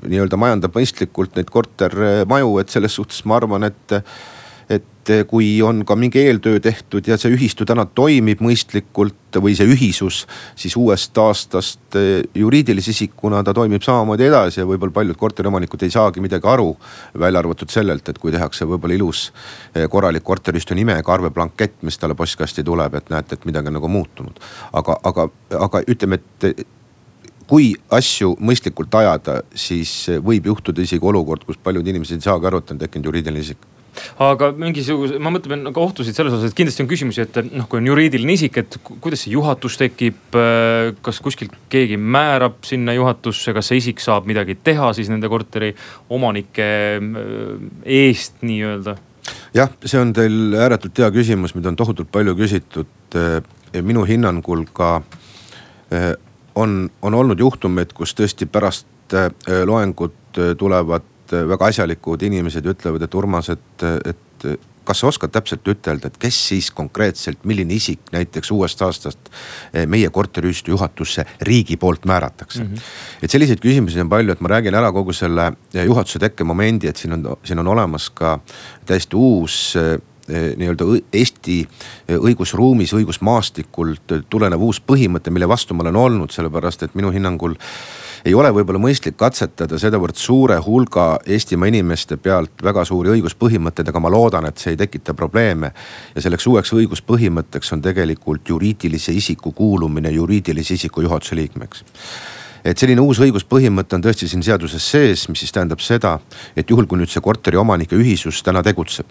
nii-öelda 0.00 0.38
majandab 0.40 0.74
mõistlikult 0.74 1.36
neid 1.38 1.50
kortermaju, 1.52 2.58
et 2.62 2.72
selles 2.72 2.94
suhtes 2.96 3.24
ma 3.28 3.38
arvan, 3.40 3.68
et 3.70 3.98
et 5.00 5.26
kui 5.28 5.62
on 5.62 5.84
ka 5.86 5.96
mingi 5.96 6.20
eeltöö 6.20 6.60
tehtud 6.60 7.06
ja 7.08 7.16
see 7.20 7.32
ühistu 7.34 7.64
täna 7.68 7.86
toimib 7.86 8.42
mõistlikult 8.44 9.38
või 9.40 9.54
see 9.56 9.68
ühisus, 9.70 10.24
siis 10.58 10.76
uuest 10.76 11.18
aastast 11.18 11.96
eh, 11.98 12.24
juriidilise 12.34 12.92
isikuna 12.92 13.42
ta 13.46 13.54
toimib 13.56 13.82
samamoodi 13.86 14.26
edasi 14.26 14.60
ja 14.60 14.66
võib-olla 14.68 14.94
paljud 15.00 15.18
korteriomanikud 15.18 15.82
ei 15.86 15.94
saagi 15.94 16.20
midagi 16.20 16.48
aru. 16.48 16.76
välja 17.18 17.38
arvatud 17.38 17.70
sellelt, 17.70 18.08
et 18.08 18.18
kui 18.18 18.32
tehakse 18.32 18.66
võib-olla 18.66 18.94
ilus 18.94 19.32
eh, 19.74 19.88
korralik 19.88 20.24
korteriühistu 20.24 20.74
nimega 20.74 21.14
arveblankett, 21.14 21.82
mis 21.82 21.98
talle 21.98 22.14
postkasti 22.14 22.64
tuleb, 22.64 22.94
et 22.94 23.10
näete, 23.10 23.38
et 23.38 23.44
midagi 23.44 23.68
on 23.68 23.78
nagu 23.80 23.88
muutunud. 23.88 24.40
aga, 24.72 24.98
aga, 25.04 25.28
aga 25.58 25.82
ütleme, 25.88 26.20
et 26.20 26.66
kui 27.50 27.74
asju 27.90 28.36
mõistlikult 28.38 28.94
ajada, 28.94 29.40
siis 29.54 30.06
võib 30.22 30.46
juhtuda 30.46 30.82
isegi 30.82 31.06
olukord, 31.06 31.44
kus 31.46 31.58
paljud 31.58 31.86
inimesed 31.86 32.20
ei 32.20 32.28
saagi 32.28 32.46
aru, 32.46 32.62
et 32.62 32.70
on 32.74 32.78
tekkinud 32.78 33.10
juriidiline 33.10 33.42
isik 33.42 33.66
aga 34.22 34.50
mingisuguse, 34.56 35.18
ma 35.22 35.32
mõtlen 35.34 35.64
nagu 35.66 35.82
ohtusid 35.82 36.16
selles 36.16 36.34
osas, 36.36 36.50
et 36.50 36.56
kindlasti 36.58 36.84
on 36.84 36.90
küsimusi, 36.90 37.24
et 37.24 37.38
noh, 37.50 37.66
kui 37.70 37.80
on 37.80 37.90
juriidiline 37.90 38.36
isik, 38.36 38.60
et 38.62 38.78
kuidas 38.90 39.24
see 39.24 39.34
juhatus 39.34 39.78
tekib. 39.80 40.18
Äh, 40.36 40.92
kas 41.04 41.20
kuskilt 41.24 41.54
keegi 41.72 41.98
määrab 42.00 42.60
sinna 42.66 42.94
juhatusse, 42.96 43.54
kas 43.56 43.70
see 43.70 43.80
isik 43.80 44.02
saab 44.02 44.28
midagi 44.30 44.56
teha 44.64 44.92
siis 44.96 45.10
nende 45.12 45.30
korteri 45.30 45.72
omanike 46.12 46.68
äh, 46.98 47.54
eest 48.00 48.42
nii-öelda? 48.46 48.96
jah, 49.54 49.70
see 49.84 50.00
on 50.00 50.14
teil 50.16 50.56
ääretult 50.58 50.98
hea 50.98 51.10
küsimus, 51.14 51.54
mida 51.54 51.70
on 51.70 51.78
tohutult 51.78 52.10
palju 52.12 52.34
küsitud. 52.38 52.90
Äh, 53.14 53.40
minu 53.86 54.02
hinnangul 54.08 54.64
ka 54.74 54.96
on, 56.58 56.72
on 57.02 57.14
olnud 57.14 57.38
juhtumeid, 57.38 57.92
kus 57.94 58.16
tõesti 58.18 58.46
pärast 58.50 59.14
loengut 59.66 60.38
tulevad 60.58 61.06
et 61.30 61.48
väga 61.48 61.70
asjalikud 61.70 62.22
inimesed 62.26 62.66
ütlevad, 62.66 63.06
et 63.06 63.14
Urmas, 63.14 63.50
et, 63.54 63.86
et 64.10 64.48
kas 64.90 65.02
sa 65.02 65.10
oskad 65.10 65.32
täpselt 65.34 65.66
ütelda, 65.70 66.10
et 66.10 66.18
kes 66.20 66.36
siis 66.50 66.70
konkreetselt, 66.74 67.44
milline 67.46 67.76
isik 67.76 68.10
näiteks 68.14 68.50
uuest 68.54 68.82
aastast 68.82 69.30
meie 69.86 70.10
korteriühistu 70.10 70.74
juhatusse 70.74 71.26
riigi 71.46 71.76
poolt 71.76 72.08
määratakse 72.10 72.64
mm. 72.64 72.74
-hmm. 72.74 73.22
et 73.22 73.30
selliseid 73.30 73.60
küsimusi 73.62 74.00
on 74.00 74.08
palju, 74.08 74.32
et 74.32 74.40
ma 74.40 74.48
räägin 74.56 74.74
ära 74.74 74.92
kogu 74.92 75.12
selle 75.12 75.52
juhatuse 75.84 76.18
tekkemomendi, 76.18 76.88
et 76.88 76.96
siin 76.96 77.12
on, 77.12 77.36
siin 77.44 77.58
on 77.58 77.68
olemas 77.68 78.10
ka 78.10 78.38
täiesti 78.86 79.16
uus 79.16 79.76
nii-öelda 80.30 80.84
Eesti 81.12 81.68
õigusruumis, 82.08 82.92
õigusmaastikult 82.94 84.14
tulenev 84.30 84.62
uus 84.62 84.78
põhimõte, 84.80 85.30
mille 85.30 85.48
vastu 85.48 85.74
ma 85.74 85.82
olen 85.82 85.96
olnud, 85.96 86.30
sellepärast 86.30 86.82
et 86.86 86.94
minu 86.94 87.10
hinnangul 87.10 87.56
ei 88.24 88.34
ole 88.34 88.50
võib-olla 88.54 88.80
mõistlik 88.82 89.16
katsetada 89.20 89.78
sedavõrd 89.80 90.18
suure 90.18 90.58
hulga 90.64 91.06
Eestimaa 91.26 91.70
inimeste 91.70 92.18
pealt 92.20 92.64
väga 92.64 92.84
suuri 92.84 93.14
õiguspõhimõtteid, 93.16 93.88
aga 93.88 94.02
ma 94.02 94.12
loodan, 94.12 94.48
et 94.50 94.58
see 94.58 94.74
ei 94.74 94.80
tekita 94.80 95.14
probleeme. 95.14 95.72
ja 96.14 96.20
selleks 96.20 96.46
uueks 96.46 96.72
õiguspõhimõtteks 96.72 97.72
on 97.72 97.82
tegelikult 97.82 98.48
juriidilise 98.48 99.12
isiku 99.12 99.52
kuulumine 99.52 100.10
juriidilise 100.10 100.74
isiku 100.74 101.00
juhatuse 101.00 101.36
liikmeks 101.36 101.84
et 102.64 102.78
selline 102.78 103.00
uus 103.00 103.20
õiguspõhimõte 103.24 103.96
on 103.96 104.02
tõesti 104.04 104.28
siin 104.28 104.42
seaduses 104.44 104.90
sees, 104.90 105.28
mis 105.28 105.40
siis 105.40 105.52
tähendab 105.52 105.80
seda, 105.80 106.18
et 106.56 106.70
juhul 106.70 106.86
kui 106.86 106.98
nüüd 107.00 107.08
see 107.08 107.22
korteriomanike 107.24 107.96
ühisus 107.96 108.42
täna 108.44 108.62
tegutseb 108.62 109.06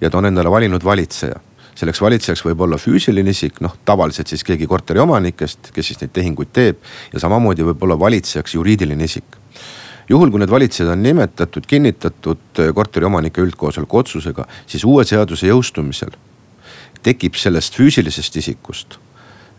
ja 0.00 0.10
ta 0.10 0.18
on 0.18 0.30
endale 0.30 0.50
valinud 0.50 0.84
valitseja 0.84 1.36
selleks 1.76 2.00
valitsejaks 2.00 2.42
võib 2.46 2.62
olla 2.66 2.78
füüsiline 2.80 3.32
isik, 3.32 3.60
noh 3.64 3.74
tavaliselt 3.84 4.30
siis 4.32 4.44
keegi 4.46 4.68
korteriomanikest, 4.70 5.70
kes 5.76 5.90
siis 5.90 6.00
neid 6.00 6.14
tehinguid 6.16 6.52
teeb. 6.52 6.78
ja 7.12 7.20
samamoodi 7.20 7.66
võib 7.66 7.82
olla 7.84 7.98
valitsejaks 8.00 8.54
juriidiline 8.54 9.04
isik. 9.04 9.36
juhul 10.08 10.30
kui 10.30 10.40
need 10.40 10.50
valitsejad 10.50 10.92
on 10.92 11.02
nimetatud, 11.02 11.66
kinnitatud 11.66 12.62
eh, 12.62 12.72
korteriomanike 12.74 13.42
üldkoosoleku 13.42 13.98
otsusega, 13.98 14.46
siis 14.66 14.84
uue 14.84 15.04
seaduse 15.04 15.46
jõustumisel 15.46 16.16
tekib 17.02 17.34
sellest 17.34 17.74
füüsilisest 17.76 18.36
isikust 18.36 18.98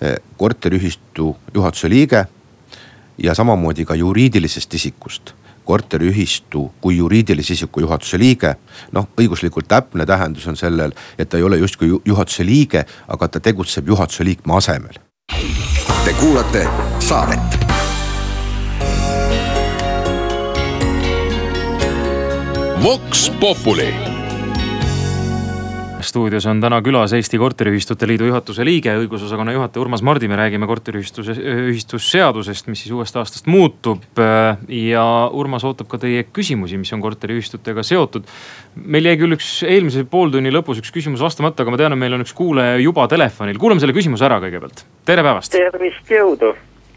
eh, 0.02 0.18
korteriühistu 0.38 1.36
juhatuse 1.54 1.90
liige 1.90 2.26
ja 3.18 3.34
samamoodi 3.36 3.86
ka 3.86 3.96
juriidilisest 3.96 4.74
isikust 4.74 5.34
korteriühistu 5.68 6.64
kui 6.82 6.98
juriidilise 6.98 7.54
isiku 7.54 7.84
juhatuse 7.84 8.20
liige. 8.20 8.56
noh, 8.92 9.08
õiguslikult 9.20 9.68
täpne 9.68 10.06
tähendus 10.06 10.48
on 10.48 10.56
sellel, 10.56 10.96
et 11.18 11.30
ta 11.30 11.38
ei 11.38 11.44
ole 11.44 11.58
justkui 11.58 11.92
juhatuse 12.06 12.46
liige, 12.46 12.86
aga 13.08 13.28
ta 13.28 13.40
tegutseb 13.40 13.88
juhatuse 13.88 14.24
liikme 14.24 14.56
asemel. 14.58 15.00
Te 16.06 16.14
kuulate 16.20 16.68
saadet. 17.00 17.58
Vox 22.84 23.32
Populi 23.40 24.07
stuudios 26.08 26.46
on 26.46 26.62
täna 26.62 26.80
külas 26.82 27.14
Eesti 27.14 27.38
Korteriühistute 27.38 28.08
Liidu 28.08 28.30
juhatuse 28.30 28.66
liige, 28.66 28.94
õigusosakonna 29.02 29.52
juhataja 29.56 29.82
Urmas 29.82 30.02
Mardi. 30.02 30.28
me 30.28 30.36
räägime 30.40 30.68
korteriühistuse, 30.68 31.36
ühistusseadusest, 31.72 32.68
mis 32.72 32.84
siis 32.84 32.94
uuest 32.96 33.16
aastast 33.16 33.48
muutub. 33.48 34.04
ja 34.68 35.04
Urmas 35.32 35.64
ootab 35.68 35.88
ka 35.88 35.98
teie 35.98 36.24
küsimusi, 36.24 36.78
mis 36.78 36.94
on 36.94 37.02
korteriühistutega 37.02 37.84
seotud. 37.84 38.24
meil 38.76 39.06
jäi 39.06 39.18
küll 39.18 39.36
üks 39.36 39.50
eelmise 39.68 40.06
pooltunni 40.10 40.54
lõpus 40.54 40.80
üks 40.80 40.94
küsimus 40.96 41.22
vastamata, 41.22 41.64
aga 41.64 41.76
ma 41.76 41.82
tean, 41.82 41.94
et 41.94 42.00
meil 42.00 42.14
on 42.14 42.24
üks 42.24 42.34
kuulaja 42.34 42.78
juba 42.78 43.08
telefonil. 43.08 43.60
kuulame 43.60 43.84
selle 43.84 43.98
küsimuse 43.98 44.26
ära 44.26 44.40
kõigepealt. 44.40 44.86
tere 45.06 45.24
päevast. 45.24 45.52
tervist, 45.52 46.08
jõudu. 46.08 46.54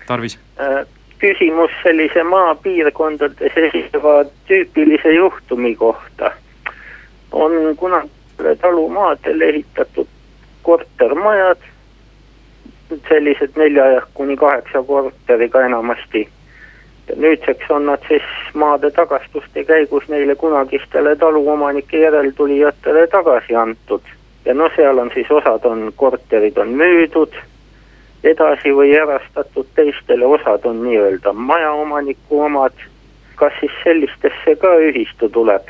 tarvis 0.07 0.39
äh, 0.61 0.87
küsimus 1.19 1.75
sellise 1.83 2.23
maapiirkondades 2.23 3.59
esiva 3.67 4.25
tüüpilise 4.47 5.19
juhtumi 5.19 5.75
kohta. 5.75 6.33
on 7.33 7.77
kunagi 7.77 8.20
talumaadel 8.61 9.41
ehitatud 9.41 10.07
kortermajad, 10.63 11.59
sellised 13.09 13.57
nelja 13.57 14.03
kuni 14.15 14.37
kaheksa 14.37 14.83
korteriga 14.83 15.67
enamasti. 15.67 16.29
nüüdseks 17.17 17.71
on 17.71 17.87
nad 17.87 17.99
siis 18.09 18.23
maade 18.55 18.91
tagastuste 18.91 19.65
käigus 19.65 20.09
neile 20.09 20.35
kunagistele 20.35 21.17
taluomanike 21.17 22.01
järeltulijatele 22.01 23.07
tagasi 23.07 23.57
antud. 23.57 24.01
ja 24.45 24.55
no 24.55 24.71
seal 24.77 24.99
on 24.99 25.11
siis 25.15 25.31
osad 25.31 25.65
on, 25.65 25.93
korterid 25.97 26.57
on 26.57 26.69
müüdud 26.69 27.35
edasi 28.25 28.73
või 28.77 28.93
erastatud 28.95 29.67
teistele, 29.75 30.27
osad 30.27 30.65
on 30.65 30.85
nii-öelda 30.85 31.33
majaomaniku 31.33 32.43
omad. 32.43 32.73
kas 33.35 33.53
siis 33.61 33.73
sellistesse 33.85 34.57
ka 34.57 34.77
ühistu 34.77 35.29
tuleb? 35.29 35.63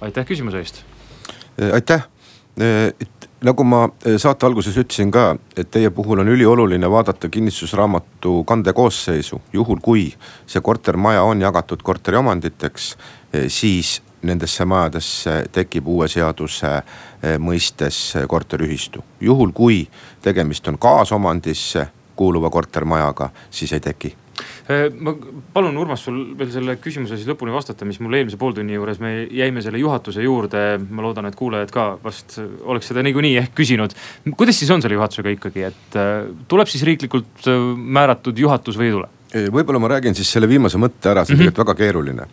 aitäh 0.00 0.26
küsimuse 0.26 0.58
eest 0.58 0.89
aitäh, 1.72 2.02
äh, 2.60 3.08
nagu 3.40 3.64
ma 3.64 3.88
eh, 4.04 4.18
saate 4.18 4.46
alguses 4.46 4.76
ütlesin 4.76 5.10
ka, 5.10 5.36
et 5.56 5.70
teie 5.70 5.90
puhul 5.90 6.22
on 6.22 6.28
ülioluline 6.28 6.90
vaadata 6.90 7.28
kinnistusraamatu 7.28 8.44
kandekoosseisu. 8.44 9.40
juhul 9.52 9.80
kui 9.82 10.12
see 10.46 10.60
kortermaja 10.60 11.22
on 11.22 11.40
jagatud 11.40 11.82
korteriomanditeks, 11.82 12.96
siis 13.48 14.02
nendesse 14.22 14.64
majadesse 14.64 15.44
tekib 15.52 15.86
uue 15.88 16.08
seaduse 16.08 16.82
mõistes 17.38 18.16
korteriühistu. 18.28 19.04
juhul 19.20 19.52
kui 19.52 19.88
tegemist 20.22 20.68
on 20.68 20.78
kaasomandisse 20.78 21.86
kuuluva 22.16 22.50
kortermajaga, 22.50 23.30
siis 23.50 23.72
ei 23.72 23.80
teki 23.80 24.16
Äh, 24.16 24.29
ma 25.00 25.14
palun, 25.52 25.76
Urmas, 25.80 26.04
sul 26.06 26.20
veel 26.38 26.50
selle 26.54 26.76
küsimuse 26.82 27.18
siis 27.18 27.28
lõpuni 27.28 27.54
vastata, 27.54 27.88
mis 27.88 28.00
mul 28.00 28.18
eelmise 28.18 28.38
pooltunni 28.40 28.76
juures, 28.76 29.00
me 29.02 29.12
jäime 29.26 29.62
selle 29.64 29.80
juhatuse 29.82 30.22
juurde. 30.22 30.64
ma 30.90 31.02
loodan, 31.02 31.26
et 31.26 31.38
kuulajad 31.38 31.70
ka 31.74 31.86
vast 32.02 32.38
oleks 32.40 32.90
seda 32.92 33.02
niikuinii 33.06 33.36
ehk 33.42 33.54
küsinud. 33.54 33.94
kuidas 34.36 34.58
siis 34.58 34.70
on 34.70 34.82
selle 34.82 34.98
juhatusega 34.98 35.34
ikkagi, 35.36 35.64
et 35.70 35.96
äh, 35.98 36.28
tuleb 36.48 36.68
siis 36.70 36.84
riiklikult 36.86 37.48
äh, 37.48 37.64
määratud 37.76 38.38
juhatus 38.38 38.78
või 38.78 38.90
ei 38.90 38.98
tule? 38.98 39.08
võib-olla 39.30 39.78
ma 39.78 39.88
räägin 39.92 40.16
siis 40.18 40.30
selle 40.32 40.48
viimase 40.50 40.78
mõtte 40.80 41.12
ära, 41.12 41.22
see 41.24 41.34
on 41.34 41.38
mm 41.38 41.46
-hmm. 41.46 41.52
tegelikult 41.52 41.66
väga 41.66 41.74
keeruline. 41.78 42.26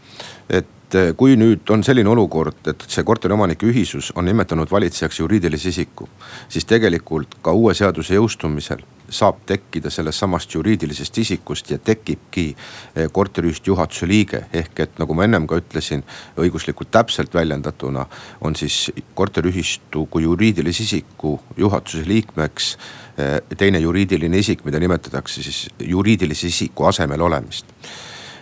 Et 0.50 0.96
kui 1.20 1.36
nüüd 1.36 1.68
on 1.70 1.82
selline 1.84 2.08
olukord, 2.10 2.62
et 2.72 2.86
see 2.88 3.04
korteriomanike 3.04 3.68
ühisus 3.68 4.14
on 4.16 4.26
nimetanud 4.26 4.72
valitsejaks 4.72 5.20
juriidilise 5.20 5.74
isiku, 5.74 6.08
siis 6.48 6.66
tegelikult 6.66 7.42
ka 7.44 7.52
uue 7.52 7.74
seaduse 7.76 8.16
jõustumisel 8.16 8.86
saab 9.10 9.40
tekkida 9.46 9.90
sellest 9.90 10.20
samast 10.20 10.54
juriidilisest 10.54 11.18
isikust 11.18 11.72
ja 11.72 11.78
tekibki 11.78 12.48
eh, 12.52 13.08
korteriühistu 13.12 13.72
juhatuse 13.72 14.08
liige. 14.08 14.44
ehk 14.54 14.80
et 14.80 15.00
nagu 15.00 15.14
ma 15.14 15.24
ennem 15.24 15.48
ka 15.48 15.60
ütlesin, 15.62 16.04
õiguslikult 16.38 16.92
täpselt 16.92 17.34
väljendatuna 17.34 18.06
on 18.42 18.56
siis 18.56 18.92
korteriühistu 19.16 20.06
kui 20.06 20.24
juriidilise 20.24 20.84
isiku 20.84 21.40
juhatuse 21.58 22.04
liikmeks 22.08 22.78
eh, 23.18 23.42
teine 23.58 23.80
juriidiline 23.80 24.38
isik, 24.38 24.66
mida 24.66 24.80
nimetatakse 24.80 25.44
siis 25.44 25.68
juriidilise 25.80 26.48
isiku 26.48 26.86
asemel 26.86 27.22
olemist. 27.22 27.66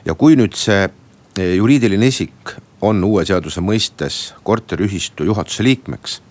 ja 0.05 0.13
kui 0.15 0.35
nüüd 0.35 0.57
see 0.57 0.83
eh, 0.83 0.89
juriidiline 1.37 2.07
isik 2.07 2.55
on 2.81 3.03
uue 3.03 3.25
seaduse 3.25 3.61
mõistes 3.61 4.33
korteriühistu 4.43 5.25
juhatuse 5.27 5.63
liikmeks, 5.63 6.21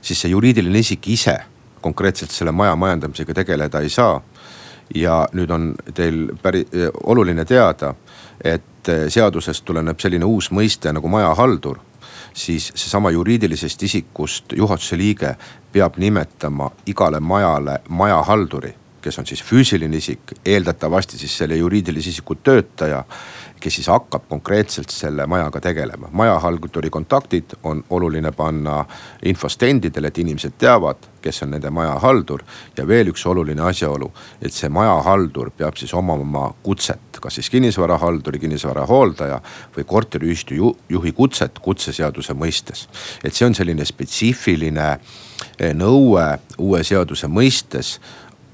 siis 0.00 0.20
see 0.20 0.32
juriidiline 0.32 0.82
isik 0.82 1.08
ise 1.08 1.38
konkreetselt 1.82 2.30
selle 2.30 2.52
maja 2.52 2.76
majandamisega 2.76 3.34
tegeleda 3.34 3.80
ei 3.80 3.90
saa. 3.90 4.20
ja 4.94 5.28
nüüd 5.32 5.50
on 5.50 5.74
teil 5.94 6.26
päri-, 6.42 6.66
oluline 7.04 7.44
teada, 7.48 7.94
et 8.44 8.88
seadusest 9.08 9.64
tuleneb 9.64 10.00
selline 10.00 10.24
uus 10.24 10.50
mõiste 10.50 10.92
nagu 10.92 11.08
majahaldur 11.08 11.78
siis 12.34 12.72
seesama 12.74 13.10
juriidilisest 13.10 13.82
isikust 13.82 14.52
juhatuse 14.56 14.98
liige 14.98 15.36
peab 15.72 15.96
nimetama 15.96 16.70
igale 16.86 17.20
majale 17.20 17.78
majahalduri, 17.88 18.74
kes 19.02 19.18
on 19.18 19.26
siis 19.26 19.42
füüsiline 19.44 19.96
isik, 19.96 20.34
eeldatavasti 20.44 21.18
siis 21.18 21.38
selle 21.38 21.56
juriidilise 21.56 22.10
isiku 22.10 22.34
töötaja 22.34 23.04
kes 23.62 23.74
siis 23.78 23.88
hakkab 23.88 24.26
konkreetselt 24.28 24.90
selle 24.90 25.26
majaga 25.26 25.60
tegelema. 25.60 26.08
majahalduri 26.12 26.90
kontaktid 26.90 27.54
on 27.62 27.84
oluline 27.90 28.32
panna 28.32 28.84
infostendidele, 29.24 30.08
et 30.08 30.18
inimesed 30.18 30.52
teavad, 30.58 30.96
kes 31.22 31.42
on 31.42 31.50
nende 31.50 31.70
majahaldur. 31.70 32.42
ja 32.76 32.86
veel 32.88 33.12
üks 33.12 33.26
oluline 33.26 33.62
asjaolu, 33.62 34.12
et 34.42 34.52
see 34.52 34.68
majahaldur 34.68 35.50
peab 35.50 35.76
siis 35.76 35.94
omama 35.94 36.54
kutset, 36.62 37.20
kas 37.20 37.34
siis 37.34 37.50
kinnisvarahalduri, 37.50 38.38
kinnisvara 38.38 38.86
hooldaja 38.86 39.40
või 39.76 39.84
korteriühistu 39.84 40.74
juhi 40.88 41.12
kutset 41.12 41.58
kutseseaduse 41.58 42.34
mõistes. 42.34 42.88
et 43.24 43.34
see 43.34 43.46
on 43.46 43.54
selline 43.54 43.84
spetsiifiline 43.84 44.90
eh, 45.58 45.74
nõue 45.74 46.38
uue 46.58 46.84
seaduse 46.84 47.26
mõistes 47.26 48.00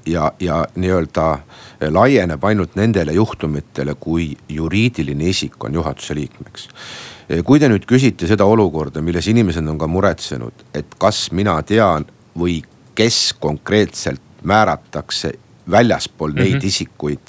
ja, 0.05 0.31
ja 0.39 0.65
nii-öelda 0.75 1.37
laieneb 1.79 2.43
ainult 2.43 2.75
nendele 2.75 3.13
juhtumitele, 3.15 3.95
kui 3.99 4.33
juriidiline 4.49 5.29
isik 5.29 5.63
on 5.63 5.73
juhatuse 5.73 6.15
liikmeks. 6.15 6.67
kui 7.45 7.59
te 7.59 7.69
nüüd 7.69 7.85
küsite 7.85 8.27
seda 8.27 8.45
olukorda, 8.45 9.01
milles 9.05 9.27
inimesed 9.29 9.67
on 9.67 9.77
ka 9.77 9.87
muretsenud, 9.87 10.65
et 10.73 10.95
kas 10.97 11.29
mina 11.31 11.61
tean 11.61 12.07
või 12.37 12.63
kes 12.97 13.33
konkreetselt 13.39 14.21
määratakse 14.43 15.33
väljaspool 15.71 16.33
neid 16.33 16.53
mm 16.53 16.59
-hmm. 16.59 16.65
isikuid 16.65 17.19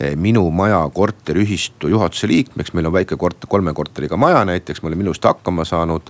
eh, 0.00 0.16
minu 0.16 0.50
maja 0.50 0.90
korteriühistu 0.94 1.88
juhatuse 1.88 2.28
liikmeks. 2.28 2.72
meil 2.72 2.86
on 2.86 2.92
väike 2.92 3.16
korter, 3.16 3.46
kolme 3.48 3.74
korteriga 3.74 4.16
maja 4.16 4.44
näiteks, 4.44 4.82
me 4.82 4.86
oleme 4.86 5.02
ilusti 5.02 5.28
hakkama 5.28 5.64
saanud. 5.64 6.02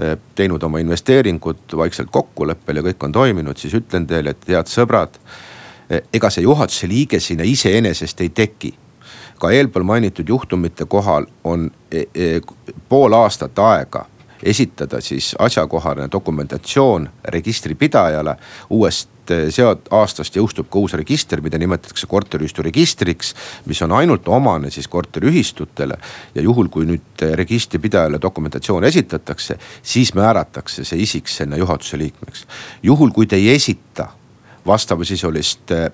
Eh, 0.00 0.18
teinud 0.34 0.62
oma 0.62 0.78
investeeringud 0.78 1.76
vaikselt 1.76 2.08
kokkuleppel 2.10 2.76
ja 2.76 2.82
kõik 2.82 3.04
on 3.04 3.12
toiminud, 3.12 3.56
siis 3.56 3.74
ütlen 3.74 4.06
teile, 4.06 4.30
et 4.30 4.48
head 4.48 4.66
sõbrad 4.66 5.20
ega 6.12 6.30
see 6.30 6.42
juhatuse 6.42 6.88
liige 6.88 7.20
sinna 7.20 7.44
iseenesest 7.44 8.20
ei 8.20 8.28
teki. 8.28 8.74
ka 9.40 9.50
eelpool 9.50 9.82
mainitud 9.82 10.28
juhtumite 10.28 10.84
kohal 10.84 11.26
on 11.44 11.70
e, 11.90 12.04
e, 12.14 12.40
pool 12.88 13.12
aastat 13.12 13.58
aega 13.58 14.06
esitada 14.42 15.00
siis 15.00 15.34
asjakohane 15.38 16.08
dokumentatsioon 16.12 17.10
registripidajale. 17.24 18.36
uuest 18.70 19.08
sead-, 19.30 19.88
aastast 19.90 20.36
jõustub 20.36 20.68
ka 20.70 20.78
uus 20.78 20.94
register, 20.98 21.40
mida 21.40 21.58
nimetatakse 21.58 22.06
korteriühistu 22.10 22.62
registriks, 22.62 23.34
mis 23.66 23.82
on 23.82 23.92
ainult 23.92 24.28
omane 24.28 24.70
siis 24.70 24.88
korteriühistutele. 24.88 25.98
ja 26.34 26.42
juhul, 26.42 26.68
kui 26.68 26.86
nüüd 26.86 27.26
registripidajale 27.34 28.22
dokumentatsioon 28.22 28.84
esitatakse, 28.84 29.58
siis 29.82 30.14
määratakse 30.14 30.84
see 30.84 31.02
isik 31.02 31.28
sinna 31.28 31.56
juhatuse 31.56 31.98
liikmeks. 31.98 32.46
juhul, 32.82 33.10
kui 33.10 33.26
te 33.26 33.36
ei 33.36 33.54
esita 33.54 34.08
vastavasisulist 34.66 35.70
eh, 35.70 35.90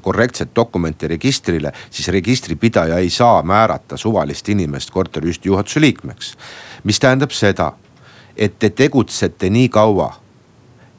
korrektset 0.00 0.50
dokumenti 0.56 1.08
registrile, 1.08 1.72
siis 1.90 2.08
registripidaja 2.08 2.98
ei 2.98 3.10
saa 3.10 3.42
määrata 3.42 3.96
suvalist 3.96 4.48
inimest 4.48 4.90
korteriühistu 4.90 5.48
juhatuse 5.48 5.80
liikmeks. 5.80 6.36
mis 6.84 7.00
tähendab 7.00 7.30
seda, 7.30 7.72
et 8.36 8.58
te 8.58 8.70
tegutsete 8.70 9.50
nii 9.50 9.68
kaua 9.68 10.12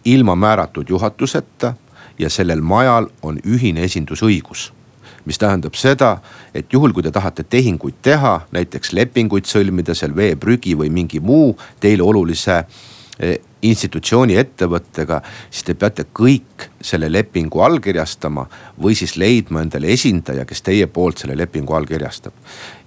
ilma 0.06 0.36
määratud 0.36 0.90
juhatuseta 0.90 1.74
ja 2.20 2.30
sellel 2.30 2.62
majal 2.62 3.08
on 3.22 3.40
ühine 3.46 3.84
esindusõigus 3.84 4.72
mis 5.26 5.38
tähendab 5.38 5.76
seda, 5.78 6.18
et 6.56 6.74
juhul, 6.74 6.94
kui 6.96 7.04
te 7.06 7.12
tahate 7.14 7.44
tehinguid 7.44 8.00
teha, 8.02 8.40
näiteks 8.56 8.94
lepinguid 8.98 9.46
sõlmida 9.46 9.94
seal 9.98 10.16
veeprügi 10.16 10.74
või 10.80 10.90
mingi 10.94 11.20
muu 11.22 11.52
teile 11.84 12.04
olulise 12.04 12.64
eh, 13.20 13.36
institutsiooni 13.62 14.40
ettevõttega, 14.40 15.22
siis 15.52 15.68
te 15.68 15.76
peate 15.78 16.08
kõik 16.16 16.70
selle 16.82 17.10
lepingu 17.12 17.62
allkirjastama 17.62 18.46
või 18.82 18.96
siis 18.96 19.16
leidma 19.20 19.62
endale 19.64 19.92
esindaja, 19.94 20.46
kes 20.48 20.62
teie 20.64 20.88
poolt 20.88 21.24
selle 21.24 21.38
lepingu 21.38 21.74
allkirjastab. 21.76 22.34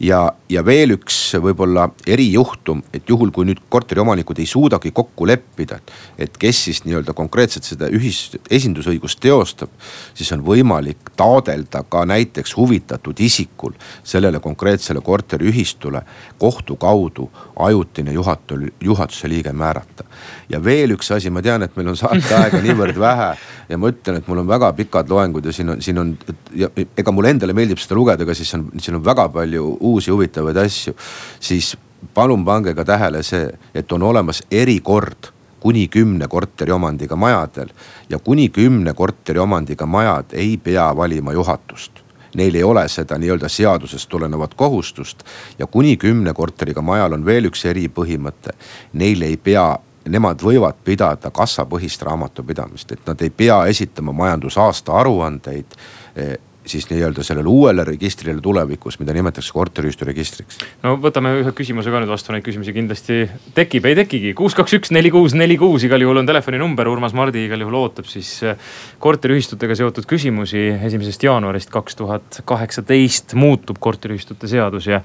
ja, 0.00 0.33
ja 0.48 0.64
veel 0.64 0.96
üks 0.96 1.18
võib-olla 1.42 1.88
erijuhtum, 2.07 2.83
et 2.92 3.09
juhul 3.09 3.31
kui 3.31 3.46
nüüd 3.48 3.61
korteriomanikud 3.68 4.38
ei 4.38 4.46
suudagi 4.46 4.90
kokku 4.90 5.26
leppida, 5.26 5.78
et 6.18 6.37
kes 6.38 6.64
siis 6.64 6.83
nii-öelda 6.85 7.12
konkreetselt 7.12 7.64
seda 7.68 7.88
ühis, 7.92 8.37
esindusõigust 8.50 9.20
teostab, 9.20 9.70
siis 10.14 10.33
on 10.33 10.44
võimalik 10.46 11.12
taodelda 11.16 11.85
ka 11.88 12.05
näiteks 12.09 12.57
huvitatud 12.57 13.20
isikul 13.20 13.76
sellele 14.05 14.40
konkreetsele 14.40 15.00
korteriühistule 15.00 16.02
kohtu 16.38 16.76
kaudu 16.76 17.31
ajutine 17.57 18.12
juhatul, 18.12 18.68
juhatuse 18.81 19.28
liige 19.28 19.52
määrata 19.52 20.05
ja 20.48 20.61
veel 20.64 20.96
üks 20.96 21.11
asi, 21.14 21.31
ma 21.31 21.42
tean, 21.44 21.62
et 21.64 21.76
meil 21.76 21.92
on 21.92 21.98
saateaega 21.98 22.61
niivõrd 22.64 22.98
vähe 22.98 23.31
ja 23.68 23.78
ma 23.83 23.90
ütlen, 23.92 24.18
et 24.21 24.29
mul 24.31 24.42
on 24.42 24.49
väga 24.49 24.73
pikad 24.79 25.11
loengud 25.11 25.47
ja 25.49 25.53
siin 25.55 25.75
on, 25.75 25.83
siin 25.83 25.99
on 25.99 26.14
ja 26.57 26.71
ega 26.77 27.14
mulle 27.14 27.35
endale 27.35 27.57
meeldib 27.57 27.81
seda 27.83 27.99
lugeda, 27.99 28.27
aga 28.27 28.37
siis 28.38 28.55
on, 28.57 28.68
siin 28.79 28.99
on 28.99 29.05
väga 29.05 29.29
palju 29.35 29.77
uusi 29.81 30.12
huvitavaid 30.14 30.62
asju. 30.62 30.95
siis 31.40 31.75
palun 32.14 32.45
pange 32.45 32.75
ka 32.75 32.85
tähele 32.85 33.23
see, 33.27 33.51
et 33.75 33.92
on 33.92 34.03
olemas 34.03 34.42
erikord 34.51 35.33
kuni 35.62 35.87
kümne 35.88 36.27
korteriomandiga 36.29 37.16
majadel 37.16 37.68
ja 38.11 38.18
kuni 38.18 38.49
kümne 38.49 38.95
korteriomandiga 38.95 39.87
majad 39.87 40.35
ei 40.35 40.57
pea 40.57 40.88
valima 40.97 41.33
juhatust 41.33 42.03
neil 42.35 42.55
ei 42.55 42.64
ole 42.64 42.88
seda 42.88 43.18
nii-öelda 43.18 43.49
seadusest 43.49 44.09
tulenevat 44.09 44.55
kohustust. 44.55 45.25
ja 45.59 45.66
kuni 45.66 45.97
kümne 45.97 46.35
korteriga 46.35 46.83
majal 46.83 47.12
on 47.12 47.25
veel 47.25 47.51
üks 47.51 47.64
eripõhimõte, 47.68 48.57
neil 48.92 49.23
ei 49.23 49.37
pea 49.37 49.79
nemad 50.09 50.43
võivad 50.43 50.79
pidada 50.85 51.31
kassapõhist 51.31 52.03
raamatupidamist, 52.03 52.93
et 52.93 53.07
nad 53.07 53.21
ei 53.23 53.31
pea 53.31 53.65
esitama 53.71 54.12
majandusaasta 54.12 54.97
aruandeid 55.01 55.77
eh, 56.17 56.38
siis 56.67 56.91
nii-öelda 56.91 57.23
sellele 57.23 57.49
uuele 57.49 57.85
registrile 57.85 58.41
tulevikus, 58.41 58.99
mida 59.01 59.12
nimetatakse 59.12 59.53
korteriühistu 59.53 60.07
registriks. 60.07 60.59
no 60.83 60.95
võtame 61.03 61.33
ühe 61.41 61.53
küsimuse 61.57 61.91
ka 61.91 62.03
nüüd 62.03 62.12
vastu, 62.12 62.33
neid 62.35 62.45
küsimusi 62.47 62.75
kindlasti 62.77 63.19
tekib, 63.55 63.87
ei 63.91 63.97
tekigi. 63.99 64.35
kuus, 64.38 64.55
kaks, 64.55 64.77
üks, 64.79 64.93
neli, 64.95 65.11
kuus, 65.11 65.35
neli, 65.35 65.57
kuus, 65.59 65.83
igal 65.88 66.05
juhul 66.05 66.23
on 66.23 66.29
telefoninumber, 66.29 66.88
Urmas 66.88 67.17
Mardi 67.19 67.47
igal 67.49 67.65
juhul 67.65 67.79
ootab 67.83 68.07
siis 68.11 68.31
eh, 68.47 68.57
korteriühistutega 69.03 69.77
seotud 69.79 70.07
küsimusi. 70.07 70.69
esimesest 70.87 71.27
jaanuarist 71.27 71.71
kaks 71.71 71.99
tuhat 71.99 72.43
kaheksateist 72.45 73.35
muutub 73.35 73.83
korteriühistute 73.83 74.49
seadus 74.49 74.87
ja, 74.87 75.03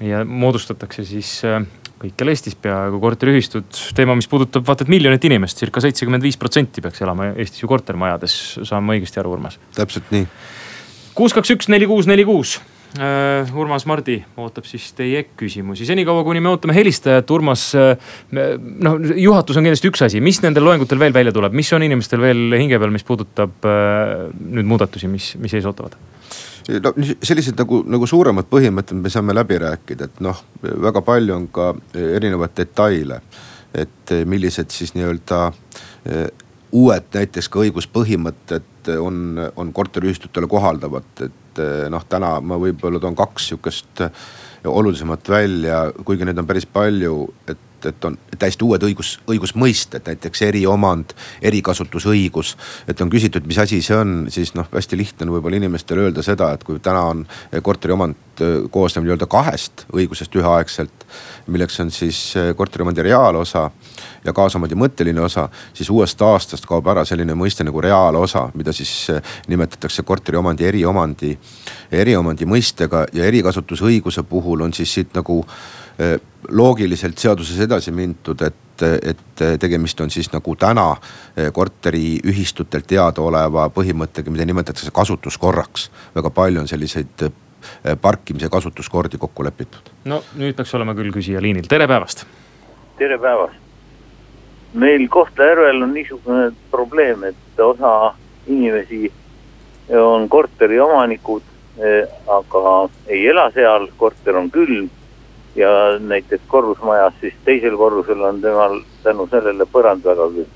ja 0.00 0.24
moodustatakse 0.24 1.04
siis 1.06 1.38
eh, 1.44 1.60
kõikjal 2.02 2.32
Eestis 2.32 2.56
peaaegu 2.60 3.00
korteriühistud, 3.00 3.80
teema, 3.96 4.16
mis 4.18 4.28
puudutab 4.30 4.66
vaata 4.66 4.84
et 4.84 4.92
miljonit 4.92 5.24
inimest, 5.28 5.60
circa 5.62 5.82
seitsekümmend 5.84 6.24
viis 6.24 6.38
protsenti 6.40 6.84
peaks 6.84 7.02
elama 7.04 7.32
Eestis 7.34 7.62
ju 7.62 7.70
kortermajades, 7.70 8.38
saan 8.68 8.84
ma 8.86 8.96
õigesti 8.96 9.22
aru, 9.22 9.36
Urmas? 9.36 9.60
täpselt 9.76 10.08
nii. 10.14 10.26
kuus, 11.16 11.36
kaks, 11.36 11.54
üks, 11.56 11.70
neli, 11.72 11.88
kuus, 11.88 12.08
neli, 12.10 12.26
kuus. 12.28 12.58
Äh, 12.96 13.50
Urmas 13.58 13.84
Mardi 13.88 14.18
ootab 14.40 14.68
siis 14.68 14.86
teie 14.96 15.24
küsimusi, 15.36 15.88
senikaua 15.88 16.22
kuni 16.24 16.40
me 16.40 16.52
ootame 16.52 16.76
helistajat, 16.76 17.32
Urmas. 17.32 17.68
noh, 17.76 18.98
juhatus 19.16 19.56
on 19.56 19.66
kindlasti 19.66 19.92
üks 19.92 20.04
asi, 20.06 20.20
mis 20.24 20.40
nendel 20.44 20.64
loengutel 20.68 21.00
veel 21.00 21.16
välja 21.16 21.34
tuleb, 21.36 21.56
mis 21.56 21.72
on 21.76 21.84
inimestel 21.84 22.22
veel 22.24 22.60
hinge 22.60 22.80
peal, 22.80 22.92
mis 22.92 23.04
puudutab 23.08 23.64
nüüd 23.66 24.68
muudatusi, 24.68 25.10
mis, 25.12 25.32
mis 25.40 25.56
ees 25.56 25.68
ootavad? 25.68 25.96
No 26.68 26.92
sellised 27.22 27.58
nagu, 27.58 27.82
nagu 27.86 28.08
suuremad 28.08 28.48
põhimõtted 28.50 28.98
me 28.98 29.12
saame 29.12 29.34
läbi 29.36 29.58
rääkida, 29.62 30.08
et 30.08 30.22
noh, 30.24 30.40
väga 30.62 31.02
palju 31.06 31.36
on 31.36 31.46
ka 31.52 31.72
erinevaid 31.94 32.56
detaile. 32.56 33.20
et 33.76 34.10
millised 34.24 34.70
siis 34.72 34.94
nii-öelda 34.94 35.38
eh, 36.08 36.28
uued 36.72 37.08
näiteks 37.12 37.48
ka 37.52 37.60
õiguspõhimõtted 37.60 38.88
on, 39.02 39.40
on 39.56 39.72
korteriühistutele 39.72 40.46
kohaldavad, 40.48 41.10
et 41.26 41.60
noh, 41.90 42.04
täna 42.08 42.38
ma 42.40 42.56
võib-olla 42.60 43.00
toon 43.02 43.16
kaks 43.16 43.50
sihukest 43.50 44.02
olulisemat 44.64 45.28
välja, 45.28 45.82
kuigi 46.04 46.24
neid 46.24 46.38
on 46.38 46.48
päris 46.48 46.66
palju, 46.66 47.18
et 47.48 47.65
et, 47.86 47.94
et 47.94 48.04
on 48.04 48.18
täiesti 48.38 48.64
uued 48.64 48.82
õigus, 48.88 49.16
õigusmõisted, 49.30 50.04
näiteks 50.06 50.42
eriomand, 50.48 51.14
erikasutusõigus. 51.42 52.56
et 52.88 53.00
on 53.00 53.10
küsitud, 53.10 53.46
mis 53.46 53.58
asi 53.58 53.82
see 53.82 53.96
on, 53.96 54.26
siis 54.30 54.54
noh, 54.54 54.68
hästi 54.72 54.96
lihtne 54.96 55.26
on 55.26 55.36
võib-olla 55.36 55.60
inimestele 55.60 56.08
öelda 56.08 56.22
seda, 56.22 56.52
et 56.52 56.64
kui 56.64 56.80
täna 56.82 57.02
on 57.12 57.26
korteriomand 57.62 58.26
koosneb 58.70 59.06
nii-öelda 59.06 59.26
kahest 59.26 59.86
õigusest 59.96 60.34
üheaegselt. 60.36 61.06
milleks 61.46 61.80
on 61.80 61.90
siis 61.90 62.34
korteriomandi 62.56 63.02
reaalosa 63.02 63.70
ja 64.24 64.32
kaasomandi 64.32 64.74
mõtteline 64.74 65.20
osa, 65.20 65.48
siis 65.72 65.90
uuest 65.90 66.22
aastast 66.22 66.66
kaob 66.66 66.86
ära 66.86 67.04
selline 67.04 67.34
mõiste 67.34 67.64
nagu 67.64 67.80
reaalosa, 67.80 68.48
mida 68.54 68.72
siis 68.72 69.08
nimetatakse 69.48 70.02
korteriomandi 70.02 70.66
eriomandi, 70.66 71.38
eriomandi 71.92 72.46
mõistega 72.46 73.06
ja 73.12 73.24
erikasutusõiguse 73.24 74.22
puhul 74.22 74.66
on 74.66 74.74
siis 74.74 74.94
siit 74.94 75.14
nagu 75.14 75.44
loogiliselt 76.48 77.18
seaduses 77.18 77.60
edasi 77.60 77.92
mindud, 77.92 78.42
et, 78.46 78.84
et 79.02 79.42
tegemist 79.60 80.00
on 80.00 80.10
siis 80.10 80.28
nagu 80.32 80.56
täna 80.56 80.90
äh, 80.92 81.50
korteriühistutelt 81.52 82.86
teadaoleva 82.86 83.68
põhimõttega, 83.74 84.30
mida 84.30 84.46
nimetatakse 84.46 84.90
kasutuskorraks. 84.94 85.90
väga 86.14 86.30
palju 86.30 86.60
on 86.60 86.68
selliseid 86.68 87.26
äh, 87.26 87.32
parkimise 88.00 88.48
kasutuskordi 88.48 89.18
kokku 89.18 89.44
lepitud. 89.44 89.92
no 90.04 90.22
nüüd 90.36 90.56
peaks 90.56 90.74
olema 90.74 90.94
küll 90.94 91.12
küsija 91.14 91.42
liinil, 91.42 91.68
tere 91.68 91.88
päevast. 91.88 92.26
tere 92.98 93.18
päevast. 93.18 93.54
meil 94.74 95.08
Kohtla-Järvel 95.08 95.82
on 95.82 95.94
niisugune 95.94 96.50
probleem, 96.70 97.24
et 97.24 97.60
osa 97.60 98.14
inimesi 98.46 99.12
on 99.96 100.28
korteriomanikud, 100.28 101.42
aga 102.26 102.70
ei 103.06 103.26
ela 103.28 103.50
seal, 103.54 103.88
korter 103.96 104.36
on 104.36 104.50
külm 104.50 104.88
ja 105.56 105.98
näiteks 105.98 106.42
korrusmajas, 106.46 107.14
siis 107.20 107.34
teisel 107.44 107.76
korrusel 107.76 108.20
on 108.22 108.40
temal 108.40 108.80
tänu 109.02 109.28
sellele 109.30 109.66
põrand 109.72 110.04
väga 110.04 110.28
külm. 110.34 110.52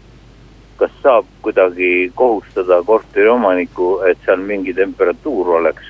kas 0.80 0.90
saab 1.02 1.26
kuidagi 1.44 2.12
kohustada 2.14 2.82
korteriomanikku, 2.82 4.00
et 4.10 4.18
seal 4.24 4.40
mingi 4.40 4.74
temperatuur 4.74 5.48
oleks? 5.60 5.82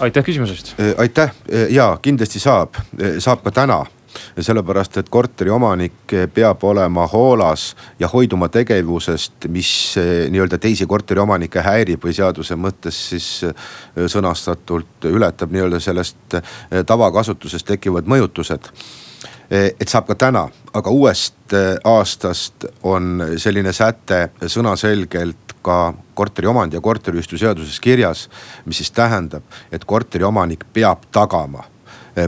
aitäh 0.00 0.24
küsimuse 0.24 0.52
eest. 0.52 0.74
aitäh 0.98 1.32
ja 1.70 1.96
kindlasti 2.02 2.38
saab, 2.38 2.74
saab 3.18 3.42
ka 3.42 3.50
täna 3.50 3.84
sellepärast, 4.40 4.96
et 5.00 5.08
korteriomanik 5.08 6.14
peab 6.34 6.64
olema 6.64 7.06
hoolas 7.10 7.76
ja 7.98 8.08
hoiduma 8.08 8.48
tegevusest, 8.48 9.46
mis 9.48 9.72
eh, 10.00 10.30
nii-öelda 10.30 10.58
teisi 10.58 10.86
korteriomanikke 10.86 11.62
häirib 11.64 12.04
või 12.04 12.14
seaduse 12.16 12.56
mõttes 12.58 12.98
siis 13.12 13.28
eh, 13.46 13.54
sõnastatult 14.06 15.10
ületab 15.10 15.52
nii-öelda 15.54 15.80
sellest 15.80 16.38
eh, 16.38 16.82
tavakasutusest 16.86 17.66
tekivad 17.74 18.10
mõjutused 18.10 18.72
et 19.50 19.90
saab 19.90 20.06
ka 20.06 20.14
täna, 20.14 20.44
aga 20.78 20.92
uuest 20.94 21.54
aastast 21.90 22.68
on 22.86 23.18
selline 23.42 23.72
säte 23.74 24.28
sõnaselgelt 24.46 25.56
ka 25.66 25.90
korteriomandi 26.14 26.78
ja 26.78 26.80
korteriühistu 26.80 27.38
seaduses 27.38 27.80
kirjas. 27.80 28.28
mis 28.64 28.76
siis 28.76 28.90
tähendab, 28.90 29.42
et 29.72 29.84
korteriomanik 29.84 30.64
peab 30.72 31.10
tagama 31.10 31.64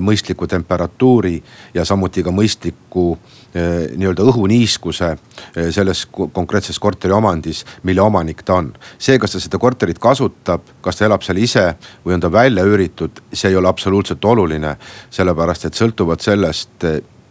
mõistliku 0.01 0.47
temperatuuri 0.49 1.37
ja 1.75 1.85
samuti 1.85 2.23
ka 2.23 2.33
mõistliku 2.35 3.07
eh, 3.55 3.92
nii-öelda 3.97 4.27
õhuniiskuse 4.31 5.11
eh, 5.12 5.71
selles 5.75 6.05
konkreetses 6.12 6.79
korteriomandis, 6.79 7.64
mille 7.83 8.03
omanik 8.03 8.42
ta 8.42 8.61
on. 8.61 8.73
see, 8.99 9.18
kas 9.18 9.37
ta 9.37 9.40
seda 9.42 9.59
korterit 9.59 9.99
kasutab, 9.99 10.66
kas 10.81 10.99
ta 10.99 11.07
elab 11.09 11.23
seal 11.23 11.42
ise 11.42 11.66
või 12.05 12.16
on 12.16 12.25
ta 12.25 12.33
välja 12.33 12.64
üüritud, 12.64 13.25
see 13.33 13.51
ei 13.51 13.57
ole 13.57 13.68
absoluutselt 13.68 14.25
oluline. 14.25 14.77
sellepärast, 15.11 15.64
et 15.64 15.75
sõltuvalt 15.75 16.21
sellest 16.21 16.85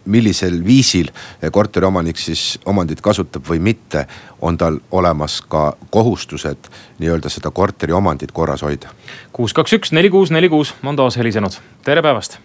millisel 0.05 0.61
viisil 0.65 1.11
korteriomanik 1.51 2.17
siis 2.17 2.59
omandit 2.65 3.01
kasutab 3.01 3.45
või 3.49 3.59
mitte, 3.59 4.05
on 4.41 4.57
tal 4.57 4.79
olemas 4.91 5.41
ka 5.41 5.73
kohustused 5.89 6.71
nii-öelda 6.99 7.29
seda 7.29 7.51
korteriomandit 7.51 8.31
korras 8.31 8.63
hoida. 8.65 8.89
kuus, 9.33 9.53
kaks, 9.53 9.73
üks, 9.73 9.91
neli, 9.91 10.09
kuus, 10.09 10.31
neli, 10.31 10.49
kuus 10.49 10.73
on 10.83 10.95
taas 10.95 11.17
helisenud, 11.17 11.59
tere 11.85 12.01
päevast. 12.01 12.39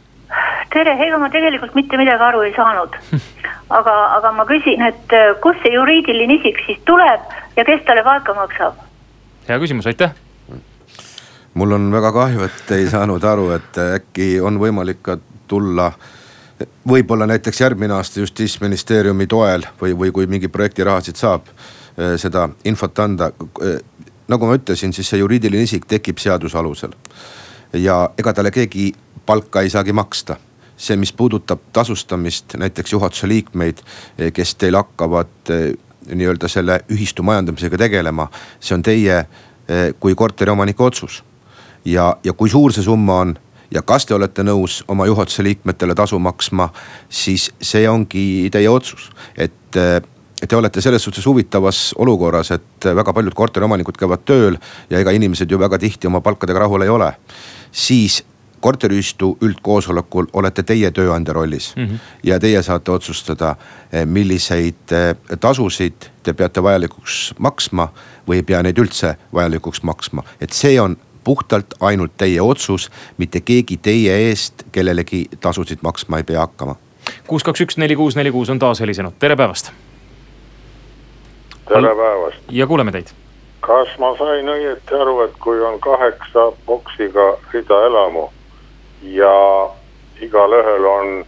tere, 0.72 0.96
ega 1.06 1.18
ma 1.18 1.30
tegelikult 1.30 1.74
mitte 1.74 1.96
midagi 1.96 2.22
aru 2.22 2.42
ei 2.42 2.52
saanud. 2.56 2.98
aga, 3.78 3.96
aga 4.18 4.32
ma 4.32 4.44
küsin, 4.46 4.82
et 4.82 5.16
äh, 5.16 5.32
kust 5.42 5.62
see 5.64 5.74
juriidiline 5.74 6.40
isik 6.40 6.60
siis 6.66 6.78
tuleb 6.84 7.34
ja 7.56 7.64
kes 7.64 7.82
talle 7.86 8.04
palka 8.04 8.34
maksab? 8.34 8.84
hea 9.48 9.58
küsimus, 9.62 9.86
aitäh 9.86 10.12
mul 11.56 11.72
on 11.72 11.88
väga 11.92 12.12
kahju, 12.12 12.44
et 12.44 12.70
ei 12.76 12.86
saanud 12.90 13.24
aru, 13.24 13.50
et 13.56 13.78
äkki 13.80 14.36
on 14.44 14.58
võimalik 14.60 15.00
ka 15.02 15.16
tulla 15.48 15.90
võib-olla 16.88 17.26
näiteks 17.26 17.60
järgmine 17.60 17.94
aasta 17.94 18.20
justiitsministeeriumi 18.20 19.26
toel 19.26 19.66
või, 19.80 19.92
või 19.98 20.12
kui 20.12 20.26
mingi 20.26 20.48
projektirahasid 20.48 21.16
saab 21.16 21.48
eh, 21.48 22.16
seda 22.20 22.48
infot 22.64 22.98
anda. 22.98 23.30
Eh, 23.62 23.78
nagu 24.28 24.48
ma 24.48 24.56
ütlesin, 24.58 24.94
siis 24.96 25.10
see 25.10 25.20
juriidiline 25.20 25.66
isik 25.66 25.86
tekib 25.86 26.18
seaduse 26.18 26.58
alusel. 26.58 26.94
ja 27.72 28.10
ega 28.18 28.32
talle 28.32 28.50
keegi 28.50 28.92
palka 29.26 29.60
ei 29.60 29.70
saagi 29.70 29.92
maksta 29.92 30.36
see, 30.76 30.96
mis 30.96 31.12
puudutab 31.12 31.60
tasustamist, 31.72 32.54
näiteks 32.56 32.92
juhatuse 32.92 33.28
liikmeid, 33.28 33.78
eh, 34.18 34.32
kes 34.32 34.54
teil 34.54 34.76
hakkavad 34.76 35.52
nii-öelda 36.06 36.48
selle 36.48 36.80
ühistu 36.92 37.22
majandamisega 37.22 37.78
tegelema, 37.78 38.28
see 38.60 38.74
on 38.74 38.82
teie 38.82 39.24
kui 39.98 40.14
korteriomaniku 40.14 40.84
otsus. 40.84 41.24
ja, 41.84 42.16
ja 42.24 42.32
kui 42.32 42.50
suur 42.50 42.72
see 42.72 42.82
summa 42.82 43.18
on 43.20 43.32
ja 43.70 43.82
kas 43.82 44.06
te 44.06 44.14
olete 44.14 44.44
nõus 44.46 44.82
oma 44.88 45.06
juhatuse 45.06 45.42
liikmetele 45.42 45.94
tasu 45.94 46.18
maksma, 46.18 46.68
siis 47.08 47.50
see 47.60 47.88
ongi 47.88 48.48
teie 48.52 48.68
otsus, 48.70 49.10
et 49.36 49.80
eh, 49.80 50.00
te 50.48 50.56
olete 50.56 50.80
selles 50.80 51.02
suhtes 51.02 51.26
huvitavas 51.26 51.94
olukorras, 51.98 52.50
et 52.50 52.88
väga 52.94 53.12
paljud 53.12 53.34
korteriomanikud 53.34 53.96
käivad 53.98 54.24
tööl 54.28 54.58
ja 54.90 55.00
ega 55.00 55.14
inimesed 55.16 55.50
ju 55.50 55.58
väga 55.58 55.78
tihti 55.78 56.06
oma 56.06 56.20
palkadega 56.20 56.66
rahul 56.66 56.82
ei 56.82 56.92
ole. 56.92 57.12
siis 57.72 58.24
korteriühistu 58.60 59.36
üldkoosolekul 59.40 60.26
olete 60.32 60.62
teie 60.62 60.90
tööandja 60.90 61.34
rollis 61.36 61.74
mm 61.76 61.84
-hmm. 61.84 61.98
ja 62.22 62.38
teie 62.40 62.62
saate 62.62 62.90
otsustada, 62.90 63.56
eh, 63.92 64.06
milliseid 64.06 64.92
eh, 64.92 65.38
tasusid 65.40 66.10
te 66.22 66.32
peate 66.32 66.62
vajalikuks 66.62 67.34
maksma 67.38 67.88
või 68.28 68.40
ei 68.40 68.42
pea 68.42 68.62
neid 68.62 68.78
üldse 68.78 69.16
vajalikuks 69.32 69.82
maksma, 69.82 70.22
et 70.40 70.52
see 70.52 70.80
on 70.80 70.96
puhtalt 71.26 71.74
ainult 71.80 72.12
teie 72.16 72.42
otsus, 72.42 72.90
mitte 73.18 73.40
keegi 73.40 73.76
teie 73.82 74.14
eest 74.28 74.62
kellelegi 74.72 75.24
tasusid 75.40 75.82
maksma 75.82 76.22
ei 76.22 76.24
pea 76.24 76.40
hakkama. 76.40 76.76
kuus, 77.26 77.42
kaks, 77.42 77.60
üks, 77.66 77.78
neli, 77.82 77.96
kuus, 77.98 78.16
neli, 78.16 78.30
kuus 78.30 78.50
on 78.50 78.62
taas 78.62 78.80
helisenud, 78.80 79.18
tere 79.18 79.36
päevast. 79.36 79.72
tere 81.68 81.94
päevast. 82.02 82.44
ja 82.50 82.66
kuuleme 82.66 82.92
teid. 82.92 83.10
kas 83.60 83.98
ma 83.98 84.12
sain 84.18 84.52
õieti 84.54 85.00
aru, 85.00 85.16
et 85.26 85.34
kui 85.42 85.58
on 85.70 85.80
kaheksa 85.80 86.46
boksiga 86.66 87.26
ridaelamu 87.52 88.28
ja 89.02 89.34
igalühel 90.22 90.88
on 90.92 91.24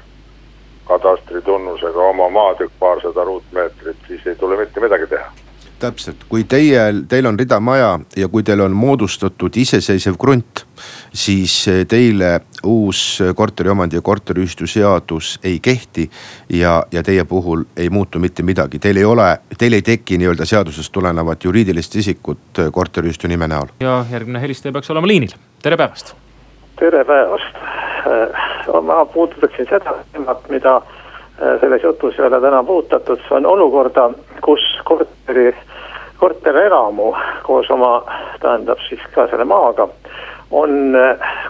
katastritunnusega 0.87 2.09
oma 2.15 2.31
maatükk 2.31 2.73
paarsada 2.79 3.25
ruutmeetrit, 3.25 3.97
siis 4.07 4.27
ei 4.27 4.37
tule 4.37 4.63
mitte 4.63 4.81
midagi 4.81 5.11
teha 5.11 5.48
täpselt, 5.81 6.25
kui 6.29 6.45
teie, 6.45 6.81
teil 7.09 7.27
on 7.27 7.39
ridamaja 7.39 7.99
ja 8.17 8.29
kui 8.29 8.43
teil 8.43 8.61
on 8.65 8.75
moodustatud 8.77 9.57
iseseisev 9.57 10.19
krunt, 10.21 10.65
siis 11.15 11.55
teile 11.89 12.41
uus 12.67 13.23
korteriomandi 13.37 13.99
ja 13.99 14.03
korteriühistu 14.03 14.67
seadus 14.67 15.39
ei 15.45 15.61
kehti. 15.61 16.11
ja, 16.53 16.83
ja 16.93 17.03
teie 17.03 17.25
puhul 17.25 17.65
ei 17.77 17.91
muutu 17.91 18.19
mitte 18.19 18.43
midagi, 18.43 18.79
teil 18.79 18.97
ei 18.97 19.05
ole, 19.05 19.39
teil 19.59 19.73
ei 19.73 19.83
teki 19.83 20.19
nii-öelda 20.19 20.45
seadusest 20.45 20.93
tulenevat 20.93 21.45
juriidilist 21.45 21.97
isikut 21.97 22.63
korteriühistu 22.73 23.29
nime 23.29 23.49
näol. 23.49 23.67
ja 23.81 24.05
järgmine 24.11 24.41
helistaja 24.41 24.73
peaks 24.73 24.91
olema 24.91 25.07
liinil, 25.07 25.35
tere 25.63 25.77
päevast. 25.77 26.15
tere 26.79 27.05
päevast, 27.05 27.61
ma 28.83 29.05
puudutaksin 29.05 29.67
seda 29.71 29.95
teemat, 30.13 30.49
mida 30.49 30.81
selles 31.39 31.83
jutus 31.83 32.19
ei 32.19 32.27
ole 32.27 32.41
täna 32.41 32.63
puudutatud, 32.65 33.21
see 33.29 33.37
on 33.37 33.47
olukorda, 33.47 34.11
kus 34.43 34.65
korteri, 34.85 35.53
korterelamu 36.19 37.13
koos 37.47 37.71
oma, 37.71 37.93
tähendab 38.43 38.83
siis 38.89 39.03
ka 39.15 39.29
selle 39.31 39.45
maaga, 39.45 39.89
on 40.51 40.97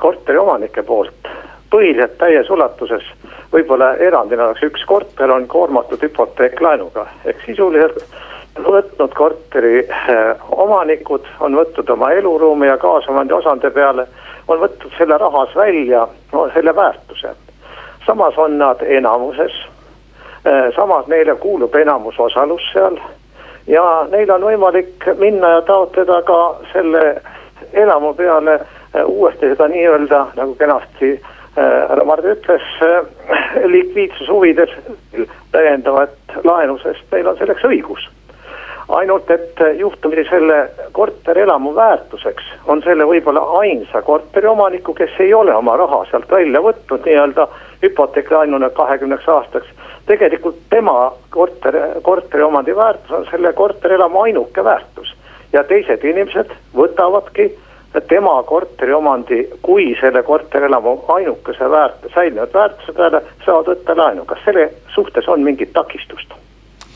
korteriomanike 0.01 0.83
poolt 0.83 1.31
põhiliselt 1.71 2.17
täies 2.21 2.51
ulatuses, 2.51 3.05
võib-olla 3.53 3.93
erandina 4.01 4.49
oleks 4.49 4.65
üks 4.69 4.85
korter 4.89 5.31
on 5.31 5.47
koormatud 5.49 6.03
hüpoteeklaenuga, 6.03 7.07
ehk 7.29 7.45
sisuliselt 7.45 8.05
võtnud 8.65 9.15
korteri 9.15 9.83
eh, 9.85 10.47
omanikud, 10.51 11.27
on 11.45 11.57
võtnud 11.59 11.91
oma 11.95 12.11
eluruumi 12.17 12.67
ja 12.67 12.79
kaasomandi 12.81 13.37
osande 13.37 13.71
peale, 13.71 14.09
on 14.49 14.63
võtnud 14.65 14.97
selle 14.99 15.19
rahas 15.21 15.55
välja 15.57 16.07
no, 16.33 16.49
selle 16.55 16.75
väärtuse. 16.77 17.35
samas 18.07 18.39
on 18.39 18.59
nad 18.59 18.83
enamuses, 18.83 19.53
samas 20.77 21.07
neile 21.07 21.35
kuulub 21.35 21.75
enamusosalus 21.75 22.63
seal. 22.73 22.99
Ja 23.67 24.07
neil 24.11 24.31
on 24.31 24.47
võimalik 24.49 25.09
minna 25.19 25.49
ja 25.59 25.63
taotleda 25.63 26.23
ka 26.23 26.39
selle 26.73 27.21
elamu 27.73 28.15
peale 28.15 28.55
eh, 28.55 29.03
uuesti 29.05 29.51
seda 29.53 29.69
nii-öelda 29.69 30.27
nagu 30.37 30.55
kenasti 30.55 31.19
härra 31.59 32.05
Mart 32.07 32.25
ütles, 32.25 32.63
likviidsuse 33.67 34.31
huvides 34.31 34.71
täiendavat 35.51 36.39
laenu, 36.45 36.79
sest 36.79 37.03
neil 37.11 37.27
on 37.27 37.39
selleks 37.41 37.67
õigus 37.67 38.07
ainult 38.89 39.31
et 39.31 39.61
juhtumisi 39.79 40.25
selle 40.31 40.71
korterelamu 40.93 41.75
väärtuseks 41.75 42.45
on 42.67 42.83
selle 42.83 43.05
võib-olla 43.07 43.43
ainsa 43.61 44.03
korteriomaniku, 44.03 44.95
kes 44.95 45.21
ei 45.21 45.35
ole 45.35 45.55
oma 45.55 45.77
raha 45.77 46.05
sealt 46.11 46.31
välja 46.31 46.63
võtnud 46.65 47.05
nii-öelda 47.05 47.49
hüpoteeklaenuna 47.83 48.71
kahekümneks 48.71 49.29
aastaks. 49.29 49.69
tegelikult 50.07 50.57
tema 50.71 51.13
korter, 51.31 51.77
korteriomandi 52.03 52.77
väärtus 52.77 53.11
on 53.11 53.27
selle 53.31 53.53
korterelamu 53.53 54.21
ainuke 54.21 54.65
väärtus 54.65 55.15
ja 55.53 55.65
teised 55.65 56.05
inimesed 56.05 56.53
võtavadki 56.77 57.53
tema 58.09 58.43
korteriomandi 58.43 59.49
kui 59.63 59.97
selle 60.01 60.23
korterelamu 60.23 60.99
ainukese 61.09 61.65
väärt-, 61.65 62.09
säilinud 62.15 62.55
väärtuse 62.55 62.93
peale 62.93 63.23
saavad 63.45 63.73
võtta 63.73 63.97
laenu, 63.97 64.25
kas 64.25 64.45
selle 64.45 64.71
suhtes 64.95 65.29
on 65.29 65.41
mingit 65.43 65.73
takistust? 65.73 66.35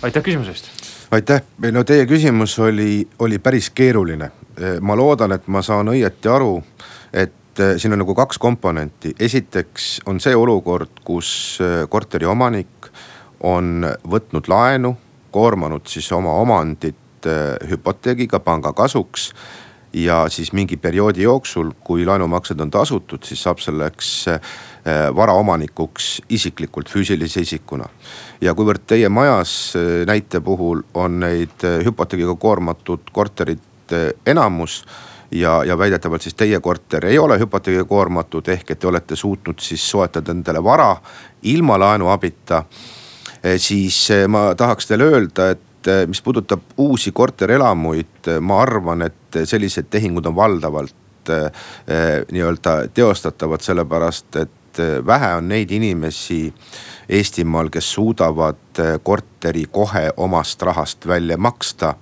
Aitäh 0.02 0.22
küsimuse 0.22 0.50
eest! 0.50 0.70
Aitäh, 1.12 1.42
no 1.72 1.84
teie 1.84 2.06
küsimus 2.08 2.58
oli, 2.58 3.08
oli 3.18 3.38
päris 3.38 3.70
keeruline. 3.70 4.30
ma 4.80 4.96
loodan, 4.96 5.32
et 5.32 5.46
ma 5.48 5.62
saan 5.62 5.88
õieti 5.88 6.28
aru, 6.28 6.62
et 7.12 7.60
eh, 7.60 7.74
siin 7.80 7.92
on 7.92 8.02
nagu 8.02 8.14
kaks 8.14 8.38
komponenti, 8.38 9.14
esiteks 9.20 10.02
on 10.06 10.20
see 10.20 10.36
olukord, 10.36 11.00
kus 11.04 11.58
eh, 11.60 11.86
korteriomanik 11.88 12.90
on 13.48 13.86
võtnud 14.04 14.48
laenu, 14.48 14.92
koormanud 15.32 15.88
siis 15.88 16.10
oma 16.12 16.34
omandit 16.40 17.26
eh, 17.26 17.56
hüpoteegiga 17.70 18.40
panga 18.44 18.74
kasuks 18.76 19.30
ja 19.92 20.24
siis 20.28 20.52
mingi 20.52 20.76
perioodi 20.76 21.22
jooksul, 21.22 21.72
kui 21.84 22.06
laenumaksed 22.06 22.60
on 22.60 22.70
tasutud, 22.70 23.24
siis 23.24 23.42
saab 23.42 23.60
selleks 23.60 24.12
varaomanikuks 25.14 26.22
isiklikult 26.34 26.88
füüsilise 26.90 27.44
isikuna 27.44 27.86
ja 28.42 28.54
kuivõrd 28.58 28.84
teie 28.90 29.08
majas 29.12 29.52
äh, 29.78 30.02
näite 30.08 30.40
puhul 30.44 30.82
on 30.98 31.20
neid 31.22 31.64
äh, 31.66 31.80
hüpoteegiga 31.86 32.34
koormatud 32.40 33.12
korterid 33.14 33.94
äh, 33.94 34.10
enamus 34.26 34.82
ja, 35.30 35.60
ja 35.66 35.78
väidetavalt 35.78 36.26
siis 36.26 36.36
teie 36.38 36.60
korter 36.60 37.06
ei 37.06 37.18
ole 37.18 37.38
hüpoteegiga 37.40 37.86
koormatud, 37.88 38.48
ehk 38.52 38.74
et 38.74 38.82
te 38.82 38.90
olete 38.90 39.16
suutnud 39.16 39.62
siis 39.62 39.84
soetada 39.90 40.34
endale 40.34 40.62
vara 40.64 40.96
ilma 41.42 41.78
laenuabita. 41.78 42.64
siis 43.58 44.08
ma 44.28 44.54
tahaks 44.54 44.86
teile 44.86 45.04
öelda, 45.04 45.48
et 45.50 45.71
mis 46.06 46.22
puudutab 46.22 46.74
uusi 46.76 47.12
korterelamuid, 47.12 48.28
ma 48.40 48.60
arvan, 48.62 49.02
et 49.08 49.38
sellised 49.44 49.90
tehingud 49.90 50.26
on 50.30 50.36
valdavalt 50.36 51.30
nii-öelda 52.32 52.76
teostatavad, 52.94 53.62
sellepärast 53.62 54.36
et 54.42 54.50
vähe 55.06 55.34
on 55.34 55.48
neid 55.48 55.70
inimesi 55.70 56.52
Eestimaal, 57.08 57.68
kes 57.68 57.92
suudavad 57.92 58.78
eh, 58.78 59.00
korteri 59.02 59.64
kohe 59.70 60.10
omast 60.16 60.62
rahast 60.62 61.06
välja 61.06 61.36
maksta. 61.36 61.94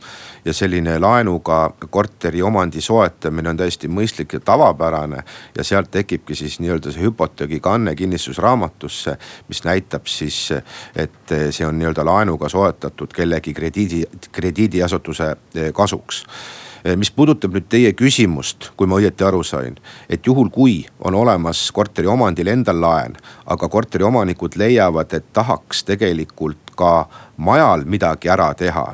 ja 0.45 0.53
selline 0.53 0.99
laenuga 0.99 1.71
korteri 1.91 2.43
omandi 2.43 2.81
soetamine 2.81 3.51
on 3.51 3.57
täiesti 3.57 3.89
mõistlik 3.89 4.33
ja 4.33 4.41
tavapärane 4.41 5.23
ja 5.57 5.65
sealt 5.65 5.91
tekibki 5.91 6.35
siis 6.35 6.61
nii-öelda 6.61 6.93
see 6.93 7.03
hüpoteegikanne 7.03 7.95
kinnistusraamatusse, 7.95 9.19
mis 9.49 9.65
näitab 9.65 10.07
siis, 10.07 10.53
et 10.97 11.35
see 11.51 11.67
on 11.67 11.79
nii-öelda 11.79 12.05
laenuga 12.05 12.49
soetatud 12.49 13.13
kellegi 13.13 13.55
krediidi, 13.55 14.05
krediidiasutuse 14.33 15.31
eh, 15.55 15.73
kasuks 15.73 16.25
Eh, 16.25 16.70
mis 16.97 17.11
puudutab 17.11 17.55
nüüd 17.55 17.69
teie 17.69 17.93
küsimust, 17.97 18.71
kui 18.77 18.89
ma 18.89 18.99
õieti 19.01 19.27
aru 19.27 19.43
sain, 19.45 19.77
et 20.09 20.27
juhul, 20.27 20.51
kui 20.53 20.83
on 21.05 21.15
olemas 21.15 21.63
korteri 21.77 22.09
omandil 22.09 22.49
endal 22.53 22.81
laen, 22.81 23.17
aga 23.47 23.69
korteri 23.69 24.07
omanikud 24.07 24.57
leiavad, 24.61 25.13
et 25.17 25.33
tahaks 25.37 25.85
tegelikult 25.89 26.71
ka 26.81 26.93
majal 27.41 27.85
midagi 27.89 28.31
ära 28.33 28.51
teha, 28.57 28.85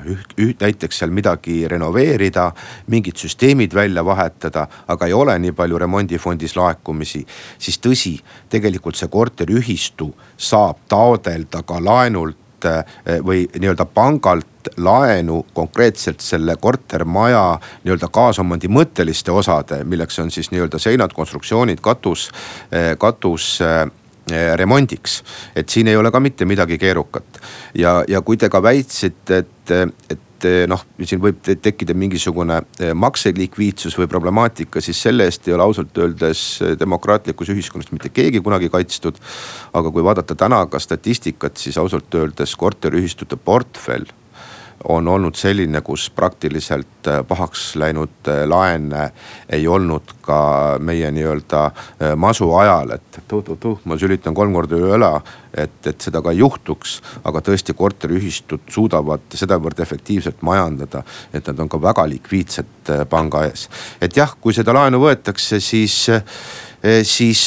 näiteks 0.61 1.03
seal 1.03 1.13
midagi 1.15 1.61
renoveerida, 1.71 2.49
mingid 2.91 3.19
süsteemid 3.19 3.75
välja 3.75 4.05
vahetada, 4.07 4.67
aga 4.89 5.07
ei 5.07 5.15
ole 5.15 5.39
nii 5.39 5.55
palju 5.57 5.79
remondifondis 5.79 6.57
laekumisi. 6.57 7.27
siis 7.59 7.79
tõsi, 7.79 8.17
tegelikult 8.51 8.97
see 8.97 9.09
korteriühistu 9.09 10.11
saab 10.37 10.83
taodelda 10.89 11.63
ka 11.63 11.79
laenult 11.83 12.46
eh, 12.67 13.19
või 13.25 13.47
nii-öelda 13.59 13.87
pangalt 13.95 14.71
laenu 14.77 15.45
konkreetselt 15.55 16.21
selle 16.21 16.57
kortermaja 16.61 17.59
nii-öelda 17.85 18.09
kaasomandi 18.13 18.71
mõtteliste 18.73 19.33
osade, 19.33 19.83
milleks 19.85 20.19
on 20.23 20.31
siis 20.35 20.51
nii-öelda 20.51 20.81
seinad, 20.83 21.15
konstruktsioonid, 21.15 21.81
katus, 21.85 22.31
eh, 22.71 22.95
katus 22.99 23.61
eh, 23.65 23.87
remondiks. 24.57 25.23
et 25.57 25.69
siin 25.69 25.89
ei 25.89 25.97
ole 25.97 26.11
ka 26.11 26.21
mitte 26.21 26.45
midagi 26.45 26.79
keerukat 26.79 27.41
ja, 27.75 28.03
ja 28.09 28.21
kui 28.21 28.37
te 28.37 28.49
ka 28.51 28.63
väitsite, 28.63 29.39
et, 29.39 29.71
et 30.11 30.26
noh, 30.69 30.83
siin 31.03 31.23
võib 31.23 31.39
tekkida 31.41 31.95
mingisugune 31.97 32.59
eh, 32.81 32.93
makselikviidsus 32.95 33.97
või 33.99 34.11
problemaatika, 34.11 34.83
siis 34.85 35.01
selle 35.03 35.25
eest 35.25 35.49
ei 35.49 35.57
ole 35.57 35.65
ausalt 35.65 35.97
öeldes 35.99 36.43
demokraatlikus 36.81 37.55
ühiskonnas 37.55 37.93
mitte 37.93 38.13
keegi 38.13 38.43
kunagi 38.45 38.69
kaitstud. 38.73 39.17
aga 39.73 39.91
kui 39.91 40.05
vaadata 40.05 40.35
täna 40.35 40.67
ka 40.67 40.79
statistikat, 40.79 41.57
siis 41.57 41.79
ausalt 41.79 42.15
öeldes 42.15 42.57
korteriühistute 42.57 43.37
portfell 43.37 44.07
on 44.85 45.09
olnud 45.09 45.35
selline, 45.35 45.81
kus 45.81 46.11
praktiliselt 46.11 47.09
äh, 47.09 47.23
pahaks 47.29 47.77
läinud 47.77 48.29
äh, 48.29 48.45
laene 48.49 49.11
ei 49.53 49.69
olnud 49.69 50.13
ka 50.23 50.39
meie 50.79 51.11
nii-öelda 51.15 51.63
äh, 51.67 52.15
masu 52.17 52.53
ajal, 52.55 52.93
et 52.99 53.21
tuh-tuh-tuh, 53.29 53.81
ma 53.85 53.99
sülitan 53.99 54.35
kolm 54.35 54.55
korda 54.55 54.79
üle 54.79 54.93
õla, 54.99 55.13
et, 55.57 55.79
et 55.87 56.01
seda 56.01 56.23
ka 56.23 56.35
ei 56.35 56.43
juhtuks. 56.43 57.01
aga 57.25 57.41
tõesti 57.41 57.75
korteriühistud 57.77 58.69
suudavad 58.71 59.33
sedavõrd 59.35 59.81
efektiivselt 59.81 60.43
majandada, 60.47 61.03
et 61.33 61.47
nad 61.47 61.65
on 61.65 61.69
ka 61.73 61.81
väga 61.83 62.07
likviidsed 62.13 62.93
panga 63.11 63.47
ees. 63.49 63.69
et 64.01 64.17
jah, 64.17 64.37
kui 64.41 64.55
seda 64.55 64.75
laenu 64.77 65.01
võetakse, 65.03 65.61
siis, 65.61 66.05
siis 67.03 67.43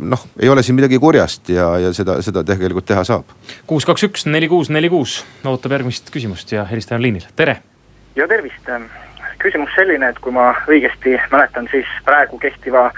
noh, 0.00 0.26
ei 0.40 0.48
ole 0.48 0.62
siin 0.62 0.76
midagi 0.76 0.98
kurjast 0.98 1.48
ja, 1.48 1.70
ja 1.78 1.92
seda, 1.92 2.18
seda 2.22 2.44
tegelikult 2.46 2.86
teha 2.86 3.04
saab. 3.04 3.28
kuus, 3.66 3.86
kaks, 3.88 4.06
üks, 4.08 4.26
neli, 4.30 4.48
kuus, 4.48 4.70
neli, 4.70 4.90
kuus 4.92 5.20
ootab 5.46 5.74
järgmist 5.78 6.12
küsimust 6.14 6.52
ja 6.52 6.64
helistaja 6.68 6.98
on 6.98 7.06
liinil, 7.06 7.26
tere. 7.36 7.58
ja 8.16 8.28
tervist, 8.28 8.70
küsimus 9.42 9.74
selline, 9.76 10.10
et 10.10 10.18
kui 10.22 10.34
ma 10.34 10.52
õigesti 10.68 11.16
mäletan, 11.32 11.68
siis 11.70 11.88
praegu 12.04 12.38
kehtiva 12.42 12.88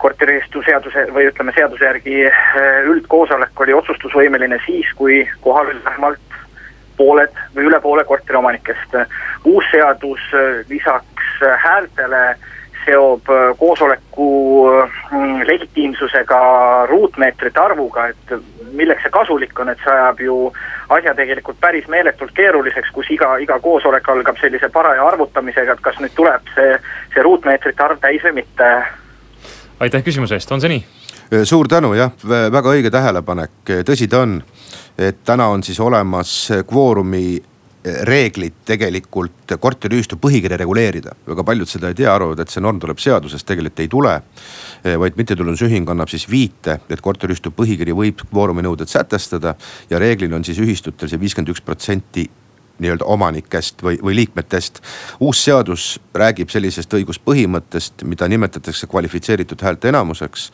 korteriühistu 0.00 0.62
seaduse 0.64 1.06
või 1.12 1.28
ütleme 1.28 1.52
seaduse 1.56 1.84
järgi 1.84 2.22
eh, 2.24 2.68
üldkoosolek 2.88 3.60
oli 3.60 3.76
otsustusvõimeline 3.76 4.60
siis, 4.66 4.88
kui 4.96 5.22
kohal 5.44 5.74
oli 5.74 5.84
vähemalt 5.84 6.38
pooled 6.96 7.36
või 7.56 7.68
üle 7.68 7.80
poole 7.80 8.04
korteriomanikest. 8.04 8.96
uus 9.44 9.64
seadus 9.72 10.24
eh, 10.36 10.64
lisaks 10.68 11.44
häältele 11.64 12.24
äh, 12.30 12.48
seob 12.84 13.28
äh, 13.30 13.50
koosoleku 13.58 14.30
mm, 15.10 15.42
legitiimsusega 15.46 16.40
ruutmeetrite 16.90 17.60
arvuga, 17.60 18.06
et 18.08 18.34
milleks 18.72 19.02
see 19.04 19.14
kasulik 19.14 19.58
on, 19.60 19.72
et 19.72 19.82
see 19.84 19.92
ajab 19.94 20.22
ju 20.24 20.38
asja 20.96 21.14
tegelikult 21.14 21.60
päris 21.60 21.88
meeletult 21.88 22.32
keeruliseks, 22.36 22.90
kus 22.94 23.10
iga, 23.14 23.36
iga 23.42 23.58
koosolek 23.62 24.08
algab 24.08 24.38
sellise 24.40 24.68
paraja 24.72 25.06
arvutamisega, 25.06 25.76
et 25.76 25.84
kas 25.84 26.00
nüüd 26.02 26.14
tuleb 26.16 26.48
see, 26.54 26.78
see 27.14 27.26
ruutmeetrite 27.26 27.86
arv 27.86 28.00
täis 28.02 28.24
või 28.26 28.40
mitte. 28.42 28.70
aitäh 29.80 30.04
küsimuse 30.04 30.38
eest, 30.38 30.52
on 30.52 30.60
see 30.60 30.74
nii? 30.76 30.82
suur 31.46 31.68
tänu 31.70 31.92
jah, 31.94 32.10
väga 32.26 32.72
õige 32.74 32.90
tähelepanek, 32.90 33.70
tõsi 33.86 34.08
ta 34.10 34.24
on, 34.24 34.40
et 34.98 35.20
täna 35.24 35.46
on 35.54 35.62
siis 35.62 35.78
olemas 35.80 36.32
kvoorumi 36.66 37.38
reeglid 37.84 38.58
tegelikult 38.68 39.54
korteriühistu 39.60 40.18
põhikirja 40.20 40.58
reguleerida. 40.60 41.14
väga 41.26 41.44
paljud 41.44 41.68
seda 41.68 41.88
ei 41.88 41.94
tea, 41.96 42.10
arvavad, 42.14 42.40
et 42.40 42.52
see 42.52 42.60
norm 42.60 42.80
tuleb 42.80 42.98
seadusest, 43.00 43.46
tegelikult 43.46 43.80
ei 43.80 43.88
tule. 43.88 44.20
vaid 45.00 45.16
mittetulundusühing 45.16 45.88
annab 45.90 46.08
siis 46.08 46.28
viite, 46.30 46.80
et 46.88 47.00
korteriühistu 47.00 47.50
põhikiri 47.56 47.96
võib 47.96 48.20
kvoorumi 48.30 48.62
nõuded 48.62 48.88
sätestada 48.88 49.54
ja 49.90 49.98
reeglina 49.98 50.36
on 50.36 50.44
siis 50.44 50.58
ühistutel 50.58 51.08
see 51.08 51.20
viiskümmend 51.20 51.52
üks 51.52 51.64
protsenti 51.64 52.28
nii-öelda 52.80 53.04
omanikest 53.04 53.82
või, 53.82 53.98
või 54.02 54.14
liikmetest. 54.14 54.80
uus 55.20 55.44
seadus 55.44 56.00
räägib 56.14 56.48
sellisest 56.48 56.94
õiguspõhimõttest, 56.94 58.04
mida 58.04 58.28
nimetatakse 58.28 58.86
kvalifitseeritud 58.86 59.62
häälteenamuseks. 59.62 60.50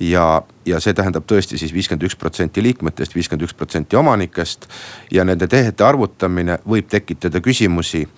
Ja, 0.00 0.42
ja 0.66 0.80
see 0.80 0.94
tähendab 0.96 1.26
tõesti 1.28 1.58
siis 1.60 1.74
viiskümmend 1.74 2.08
üks 2.08 2.16
protsenti 2.16 2.62
liikmetest, 2.62 3.14
viiskümmend 3.14 3.46
üks 3.48 3.54
protsenti 3.54 3.96
omanikest. 3.96 4.68
ja 5.10 5.24
nende 5.24 5.46
tehete 5.46 5.84
arvutamine 5.84 6.58
võib 6.68 6.88
tekitada 6.88 7.40
küsimusi. 7.40 8.08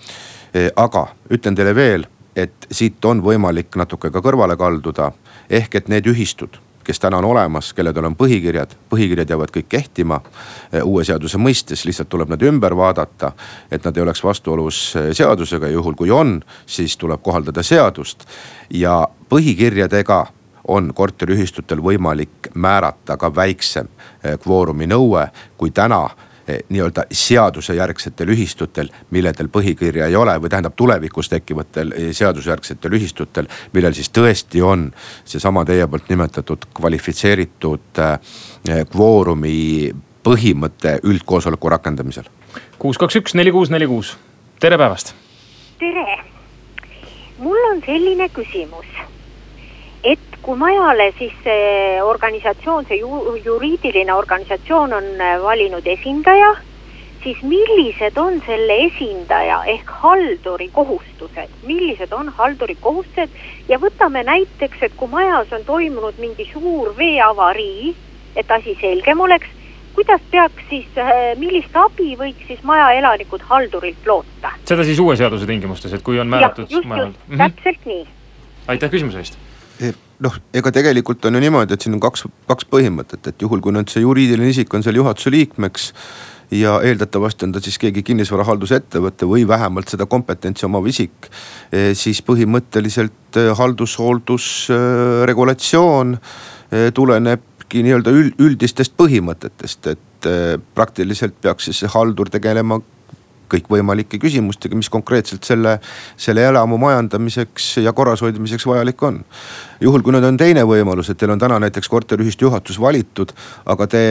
E, 0.53 0.69
aga 0.75 1.07
ütlen 1.31 1.55
teile 1.55 1.75
veel, 1.75 2.05
et 2.35 2.67
siit 2.71 3.05
on 3.05 3.21
võimalik 3.21 3.75
natuke 3.75 4.11
ka 4.11 4.21
kõrvale 4.21 4.57
kalduda, 4.57 5.11
ehk 5.49 5.75
et 5.75 5.89
need 5.89 6.07
ühistud 6.07 6.59
kes 6.83 6.99
täna 6.99 7.17
on 7.17 7.25
olemas, 7.25 7.73
kelledel 7.73 8.05
on 8.05 8.15
põhikirjad, 8.19 8.75
põhikirjad 8.91 9.29
jäävad 9.29 9.51
kõik 9.55 9.69
kehtima 9.71 10.19
eh, 10.19 10.81
uue 10.83 11.05
seaduse 11.07 11.39
mõistes, 11.39 11.85
lihtsalt 11.87 12.09
tuleb 12.11 12.33
nad 12.33 12.43
ümber 12.43 12.75
vaadata. 12.75 13.31
et 13.71 13.85
nad 13.85 13.97
ei 13.97 14.03
oleks 14.03 14.23
vastuolus 14.23 14.95
eh, 14.95 15.13
seadusega, 15.13 15.67
juhul 15.67 15.95
kui 15.95 16.11
on, 16.11 16.41
siis 16.65 16.97
tuleb 16.97 17.21
kohaldada 17.23 17.63
seadust 17.63 18.27
ja 18.69 19.07
põhikirjadega 19.29 20.25
on 20.67 20.93
korteriühistutel 20.93 21.81
võimalik 21.83 22.53
määrata 22.53 23.17
ka 23.17 23.35
väiksem 23.35 23.87
eh, 24.23 24.37
kvoorumi 24.39 24.87
nõue, 24.87 25.27
kui 25.57 25.71
täna 25.71 26.09
Eh, 26.47 26.59
nii-öelda 26.69 27.05
seadusejärgsetel 27.11 28.27
ühistutel, 28.27 28.89
milledel 29.15 29.47
põhikirja 29.47 30.09
ei 30.11 30.15
ole 30.19 30.33
või 30.43 30.49
tähendab 30.51 30.73
tulevikus 30.75 31.29
tekkivatel 31.31 31.93
eh, 31.95 32.09
seadusjärgsetel 32.11 32.97
ühistutel, 32.97 33.47
millel 33.71 33.95
siis 33.95 34.11
tõesti 34.11 34.59
on 34.59 34.89
seesama 35.23 35.63
teie 35.63 35.87
poolt 35.87 36.11
nimetatud 36.11 36.67
kvalifitseeritud 36.75 38.01
kvoorumi 38.91 39.55
põhimõte 40.27 40.97
üldkoosoleku 41.07 41.71
rakendamisel. 41.77 42.27
kuus, 42.79 42.99
kaks, 42.99 43.21
üks, 43.23 43.39
neli, 43.39 43.55
kuus, 43.55 43.71
neli, 43.71 43.87
kuus, 43.87 44.17
tere 44.59 44.77
päevast. 44.77 45.15
tere, 45.79 46.19
mul 47.39 47.71
on 47.71 47.79
selline 47.87 48.27
küsimus 48.35 49.12
et 50.03 50.37
kui 50.43 50.59
majale 50.59 51.11
siis 51.17 51.33
see 51.45 52.03
organisatsioon, 52.03 52.85
see 52.89 52.99
ju, 52.99 53.37
juriidiline 53.45 54.13
organisatsioon 54.13 54.93
on 54.99 55.09
äh, 55.15 55.37
valinud 55.41 55.87
esindaja, 55.87 56.51
siis 57.23 57.39
millised 57.47 58.17
on 58.19 58.41
selle 58.45 58.77
esindaja 58.89 59.61
ehk 59.71 59.91
halduri 60.03 60.67
kohustused, 60.75 61.55
millised 61.63 62.11
on 62.11 62.31
halduri 62.35 62.75
kohustused 62.81 63.31
ja 63.69 63.79
võtame 63.79 64.25
näiteks, 64.27 64.83
et 64.83 64.97
kui 64.99 65.11
majas 65.11 65.53
on 65.55 65.63
toimunud 65.67 66.19
mingi 66.19 66.49
suur 66.51 66.91
veeavarii, 66.97 67.93
et 68.35 68.51
asi 68.51 68.75
selgem 68.81 69.23
oleks, 69.23 69.47
kuidas 69.95 70.21
peaks 70.31 70.67
siis, 70.67 70.91
äh, 70.99 71.31
millist 71.39 71.79
abi 71.79 72.17
võiks 72.19 72.43
siis 72.49 72.59
maja 72.67 72.91
elanikud 72.99 73.47
haldurilt 73.47 74.11
loota? 74.11 74.51
seda 74.67 74.83
siis 74.83 74.99
uue 74.99 75.15
seaduse 75.15 75.47
tingimustes, 75.47 75.95
et 75.95 76.03
kui 76.03 76.19
on 76.19 76.27
määratud. 76.27 76.67
just, 76.67 76.83
just 76.83 76.91
-hmm. 76.91 77.37
täpselt 77.39 77.85
nii. 77.85 78.05
aitäh 78.67 78.91
küsimuse 78.91 79.23
eest 79.23 79.52
noh, 80.23 80.35
ega 80.55 80.71
tegelikult 80.71 81.25
on 81.25 81.37
ju 81.37 81.41
niimoodi, 81.43 81.75
et 81.75 81.85
siin 81.85 81.97
on 81.97 82.03
kaks, 82.03 82.27
kaks 82.49 82.67
põhimõtet, 82.71 83.23
et 83.27 83.41
juhul 83.41 83.61
kui 83.63 83.73
nüüd 83.75 83.89
see 83.91 84.03
juriidiline 84.03 84.51
isik 84.53 84.73
on 84.73 84.85
seal 84.85 84.99
juhatuse 84.99 85.29
liikmeks 85.33 85.83
ja 86.53 86.75
eeldatavasti 86.85 87.47
on 87.47 87.53
ta 87.55 87.59
siis 87.63 87.79
keegi 87.81 88.03
kinnisvarahaldusettevõte 88.05 89.25
või 89.29 89.43
vähemalt 89.47 89.87
seda 89.91 90.05
kompetentsi 90.09 90.65
omav 90.67 90.87
isik. 90.89 91.29
Eh, 91.71 91.93
siis 91.97 92.19
põhimõtteliselt 92.25 93.37
eh, 93.41 93.49
haldushooldusregulatsioon 93.57 96.09
eh, 96.17 96.21
tulenebki 96.93 97.83
nii-öelda 97.83 98.11
üldistest 98.43 98.93
põhimõtetest, 98.97 99.87
et 99.89 99.99
praktiliselt 100.75 101.33
peaks 101.41 101.63
siis 101.67 101.77
see 101.81 101.89
haldur 101.91 102.29
tegelema 102.31 102.79
kõikvõimalike 103.53 104.19
küsimustega, 104.21 104.77
mis 104.77 104.91
konkreetselt 104.93 105.47
selle, 105.47 105.77
selle 106.17 106.45
elamu 106.49 106.77
majandamiseks 106.81 107.77
ja 107.85 107.93
korrashoidmiseks 107.93 108.67
vajalik 108.69 109.03
on. 109.03 109.23
juhul, 109.81 110.03
kui 110.03 110.15
nüüd 110.15 110.27
on 110.27 110.37
teine 110.37 110.65
võimalus, 110.67 111.09
et 111.11 111.17
teil 111.17 111.33
on 111.33 111.41
täna 111.41 111.59
näiteks 111.63 111.89
korteriühistu 111.89 112.49
juhatus 112.49 112.79
valitud, 112.81 113.33
aga 113.65 113.87
te 113.87 114.03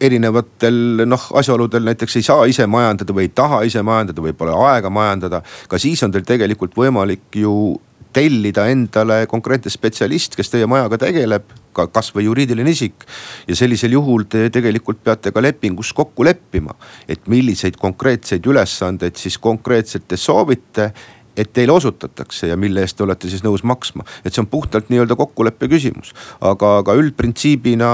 erinevatel 0.00 1.06
noh 1.08 1.22
asjaoludel 1.40 1.86
näiteks 1.88 2.18
ei 2.18 2.24
saa 2.26 2.44
ise 2.50 2.66
majandada 2.68 3.14
või 3.16 3.26
ei 3.28 3.32
taha 3.34 3.62
ise 3.64 3.82
majandada 3.86 4.22
või 4.22 4.34
pole 4.36 4.52
aega 4.68 4.90
majandada. 4.90 5.42
ka 5.68 5.78
siis 5.78 6.02
on 6.02 6.12
teil 6.12 6.26
tegelikult 6.28 6.76
võimalik 6.76 7.40
ju 7.40 7.80
tellida 8.16 8.66
endale 8.72 9.24
konkreetne 9.30 9.70
spetsialist, 9.72 10.36
kes 10.38 10.52
teie 10.52 10.68
majaga 10.70 10.98
tegeleb, 11.06 11.50
ka 11.76 11.86
kasvõi 11.92 12.24
juriidiline 12.24 12.72
isik. 12.72 13.04
ja 13.48 13.56
sellisel 13.56 13.92
juhul 13.92 14.24
te 14.24 14.48
tegelikult 14.50 15.02
peate 15.04 15.32
ka 15.32 15.42
lepingus 15.44 15.92
kokku 15.92 16.24
leppima, 16.24 16.74
et 17.08 17.28
milliseid 17.28 17.76
konkreetseid 17.76 18.46
ülesandeid 18.46 19.20
siis 19.20 19.38
konkreetselt 19.38 20.08
te 20.08 20.16
soovite 20.16 20.92
et 21.36 21.52
teile 21.52 21.74
osutatakse 21.76 22.50
ja 22.50 22.56
mille 22.56 22.82
eest 22.84 22.98
te 22.98 23.04
olete 23.06 23.30
siis 23.30 23.44
nõus 23.44 23.64
maksma. 23.66 24.04
et 24.24 24.34
see 24.34 24.42
on 24.42 24.50
puhtalt 24.50 24.90
nii-öelda 24.92 25.16
kokkuleppe 25.16 25.68
küsimus. 25.72 26.12
aga, 26.40 26.78
aga 26.82 26.96
üldprintsiibina, 27.00 27.90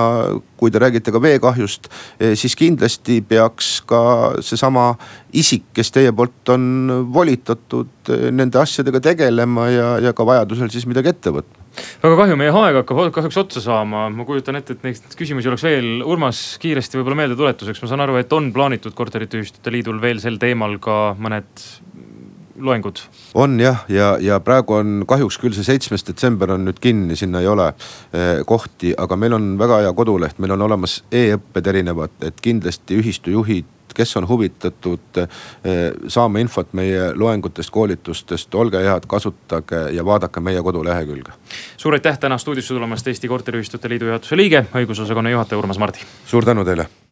kui 0.56 0.70
te 0.70 0.82
räägite 0.82 1.12
ka 1.12 1.22
veekahjust, 1.22 1.88
eh, 2.20 2.36
siis 2.38 2.56
kindlasti 2.56 3.20
peaks 3.28 3.80
ka 3.86 4.02
seesama 4.40 4.92
isik, 5.32 5.70
kes 5.74 5.90
teie 5.90 6.12
poolt 6.12 6.54
on 6.54 7.08
volitatud 7.12 8.12
eh, 8.12 8.30
nende 8.30 8.60
asjadega 8.62 9.00
tegelema 9.00 9.68
ja, 9.70 9.90
ja 9.98 10.12
ka 10.12 10.26
vajadusel 10.26 10.70
siis 10.70 10.86
midagi 10.86 11.14
ette 11.14 11.34
võtma 11.34 11.62
väga 12.02 12.16
kahju, 12.18 12.36
meie 12.38 12.52
aeg 12.52 12.78
hakkab 12.80 13.12
kahjuks 13.16 13.38
otsa 13.40 13.62
saama, 13.64 14.04
ma 14.12 14.26
kujutan 14.28 14.58
ette, 14.58 14.76
et 14.76 14.86
neid 14.86 15.16
küsimusi 15.18 15.50
oleks 15.50 15.64
veel. 15.66 15.88
Urmas, 16.04 16.40
kiiresti 16.62 16.98
võib-olla 16.98 17.22
meeldetuletuseks, 17.22 17.82
ma 17.82 17.90
saan 17.90 18.04
aru, 18.04 18.18
et 18.20 18.32
on 18.36 18.50
plaanitud 18.54 18.96
korterite 18.98 19.40
ühistute 19.40 19.72
liidul 19.72 20.00
veel 20.02 20.20
sel 20.22 20.38
teemal 20.42 20.76
ka 20.82 21.14
mõned 21.22 21.64
loengud? 22.60 23.02
on 23.34 23.60
jah, 23.60 23.84
ja, 23.88 24.16
ja 24.20 24.40
praegu 24.40 24.74
on 24.74 25.04
kahjuks 25.08 25.38
küll 25.42 25.54
see 25.56 25.66
seitsmes 25.66 26.06
detsember 26.06 26.52
on 26.54 26.66
nüüd 26.68 26.80
kinni, 26.82 27.16
sinna 27.16 27.40
ei 27.40 27.50
ole 27.50 27.68
eh, 27.68 28.42
kohti, 28.46 28.94
aga 28.98 29.16
meil 29.16 29.36
on 29.38 29.52
väga 29.58 29.82
hea 29.86 29.92
koduleht, 29.96 30.40
meil 30.42 30.56
on 30.56 30.66
olemas 30.68 31.02
e-õpped 31.12 31.70
erinevad, 31.72 32.18
et 32.22 32.40
kindlasti 32.44 32.98
ühistujuhid 33.00 33.78
kes 33.92 34.16
on 34.16 34.28
huvitatud 34.28 35.18
eh, 35.20 35.28
saama 36.08 36.40
infot 36.40 36.72
meie 36.72 37.10
loengutest, 37.14 37.70
koolitustest, 37.70 38.54
olge 38.54 38.80
head, 38.80 39.04
kasutage 39.08 39.82
ja 39.92 40.04
vaadake 40.04 40.40
meie 40.40 40.62
kodulehekülge. 40.62 41.36
suur 41.76 41.94
aitäh 41.94 42.18
täna 42.18 42.38
stuudiosse 42.38 42.74
tulemast, 42.74 43.06
Eesti 43.06 43.28
Korteriühistute 43.28 43.88
Liidu 43.88 44.08
juhatuse 44.08 44.36
liige, 44.36 44.66
õigusosakonna 44.74 45.30
juhataja 45.30 45.58
Urmas 45.58 45.78
Mardi. 45.78 46.08
suur 46.26 46.44
tänu 46.44 46.64
teile 46.64 46.88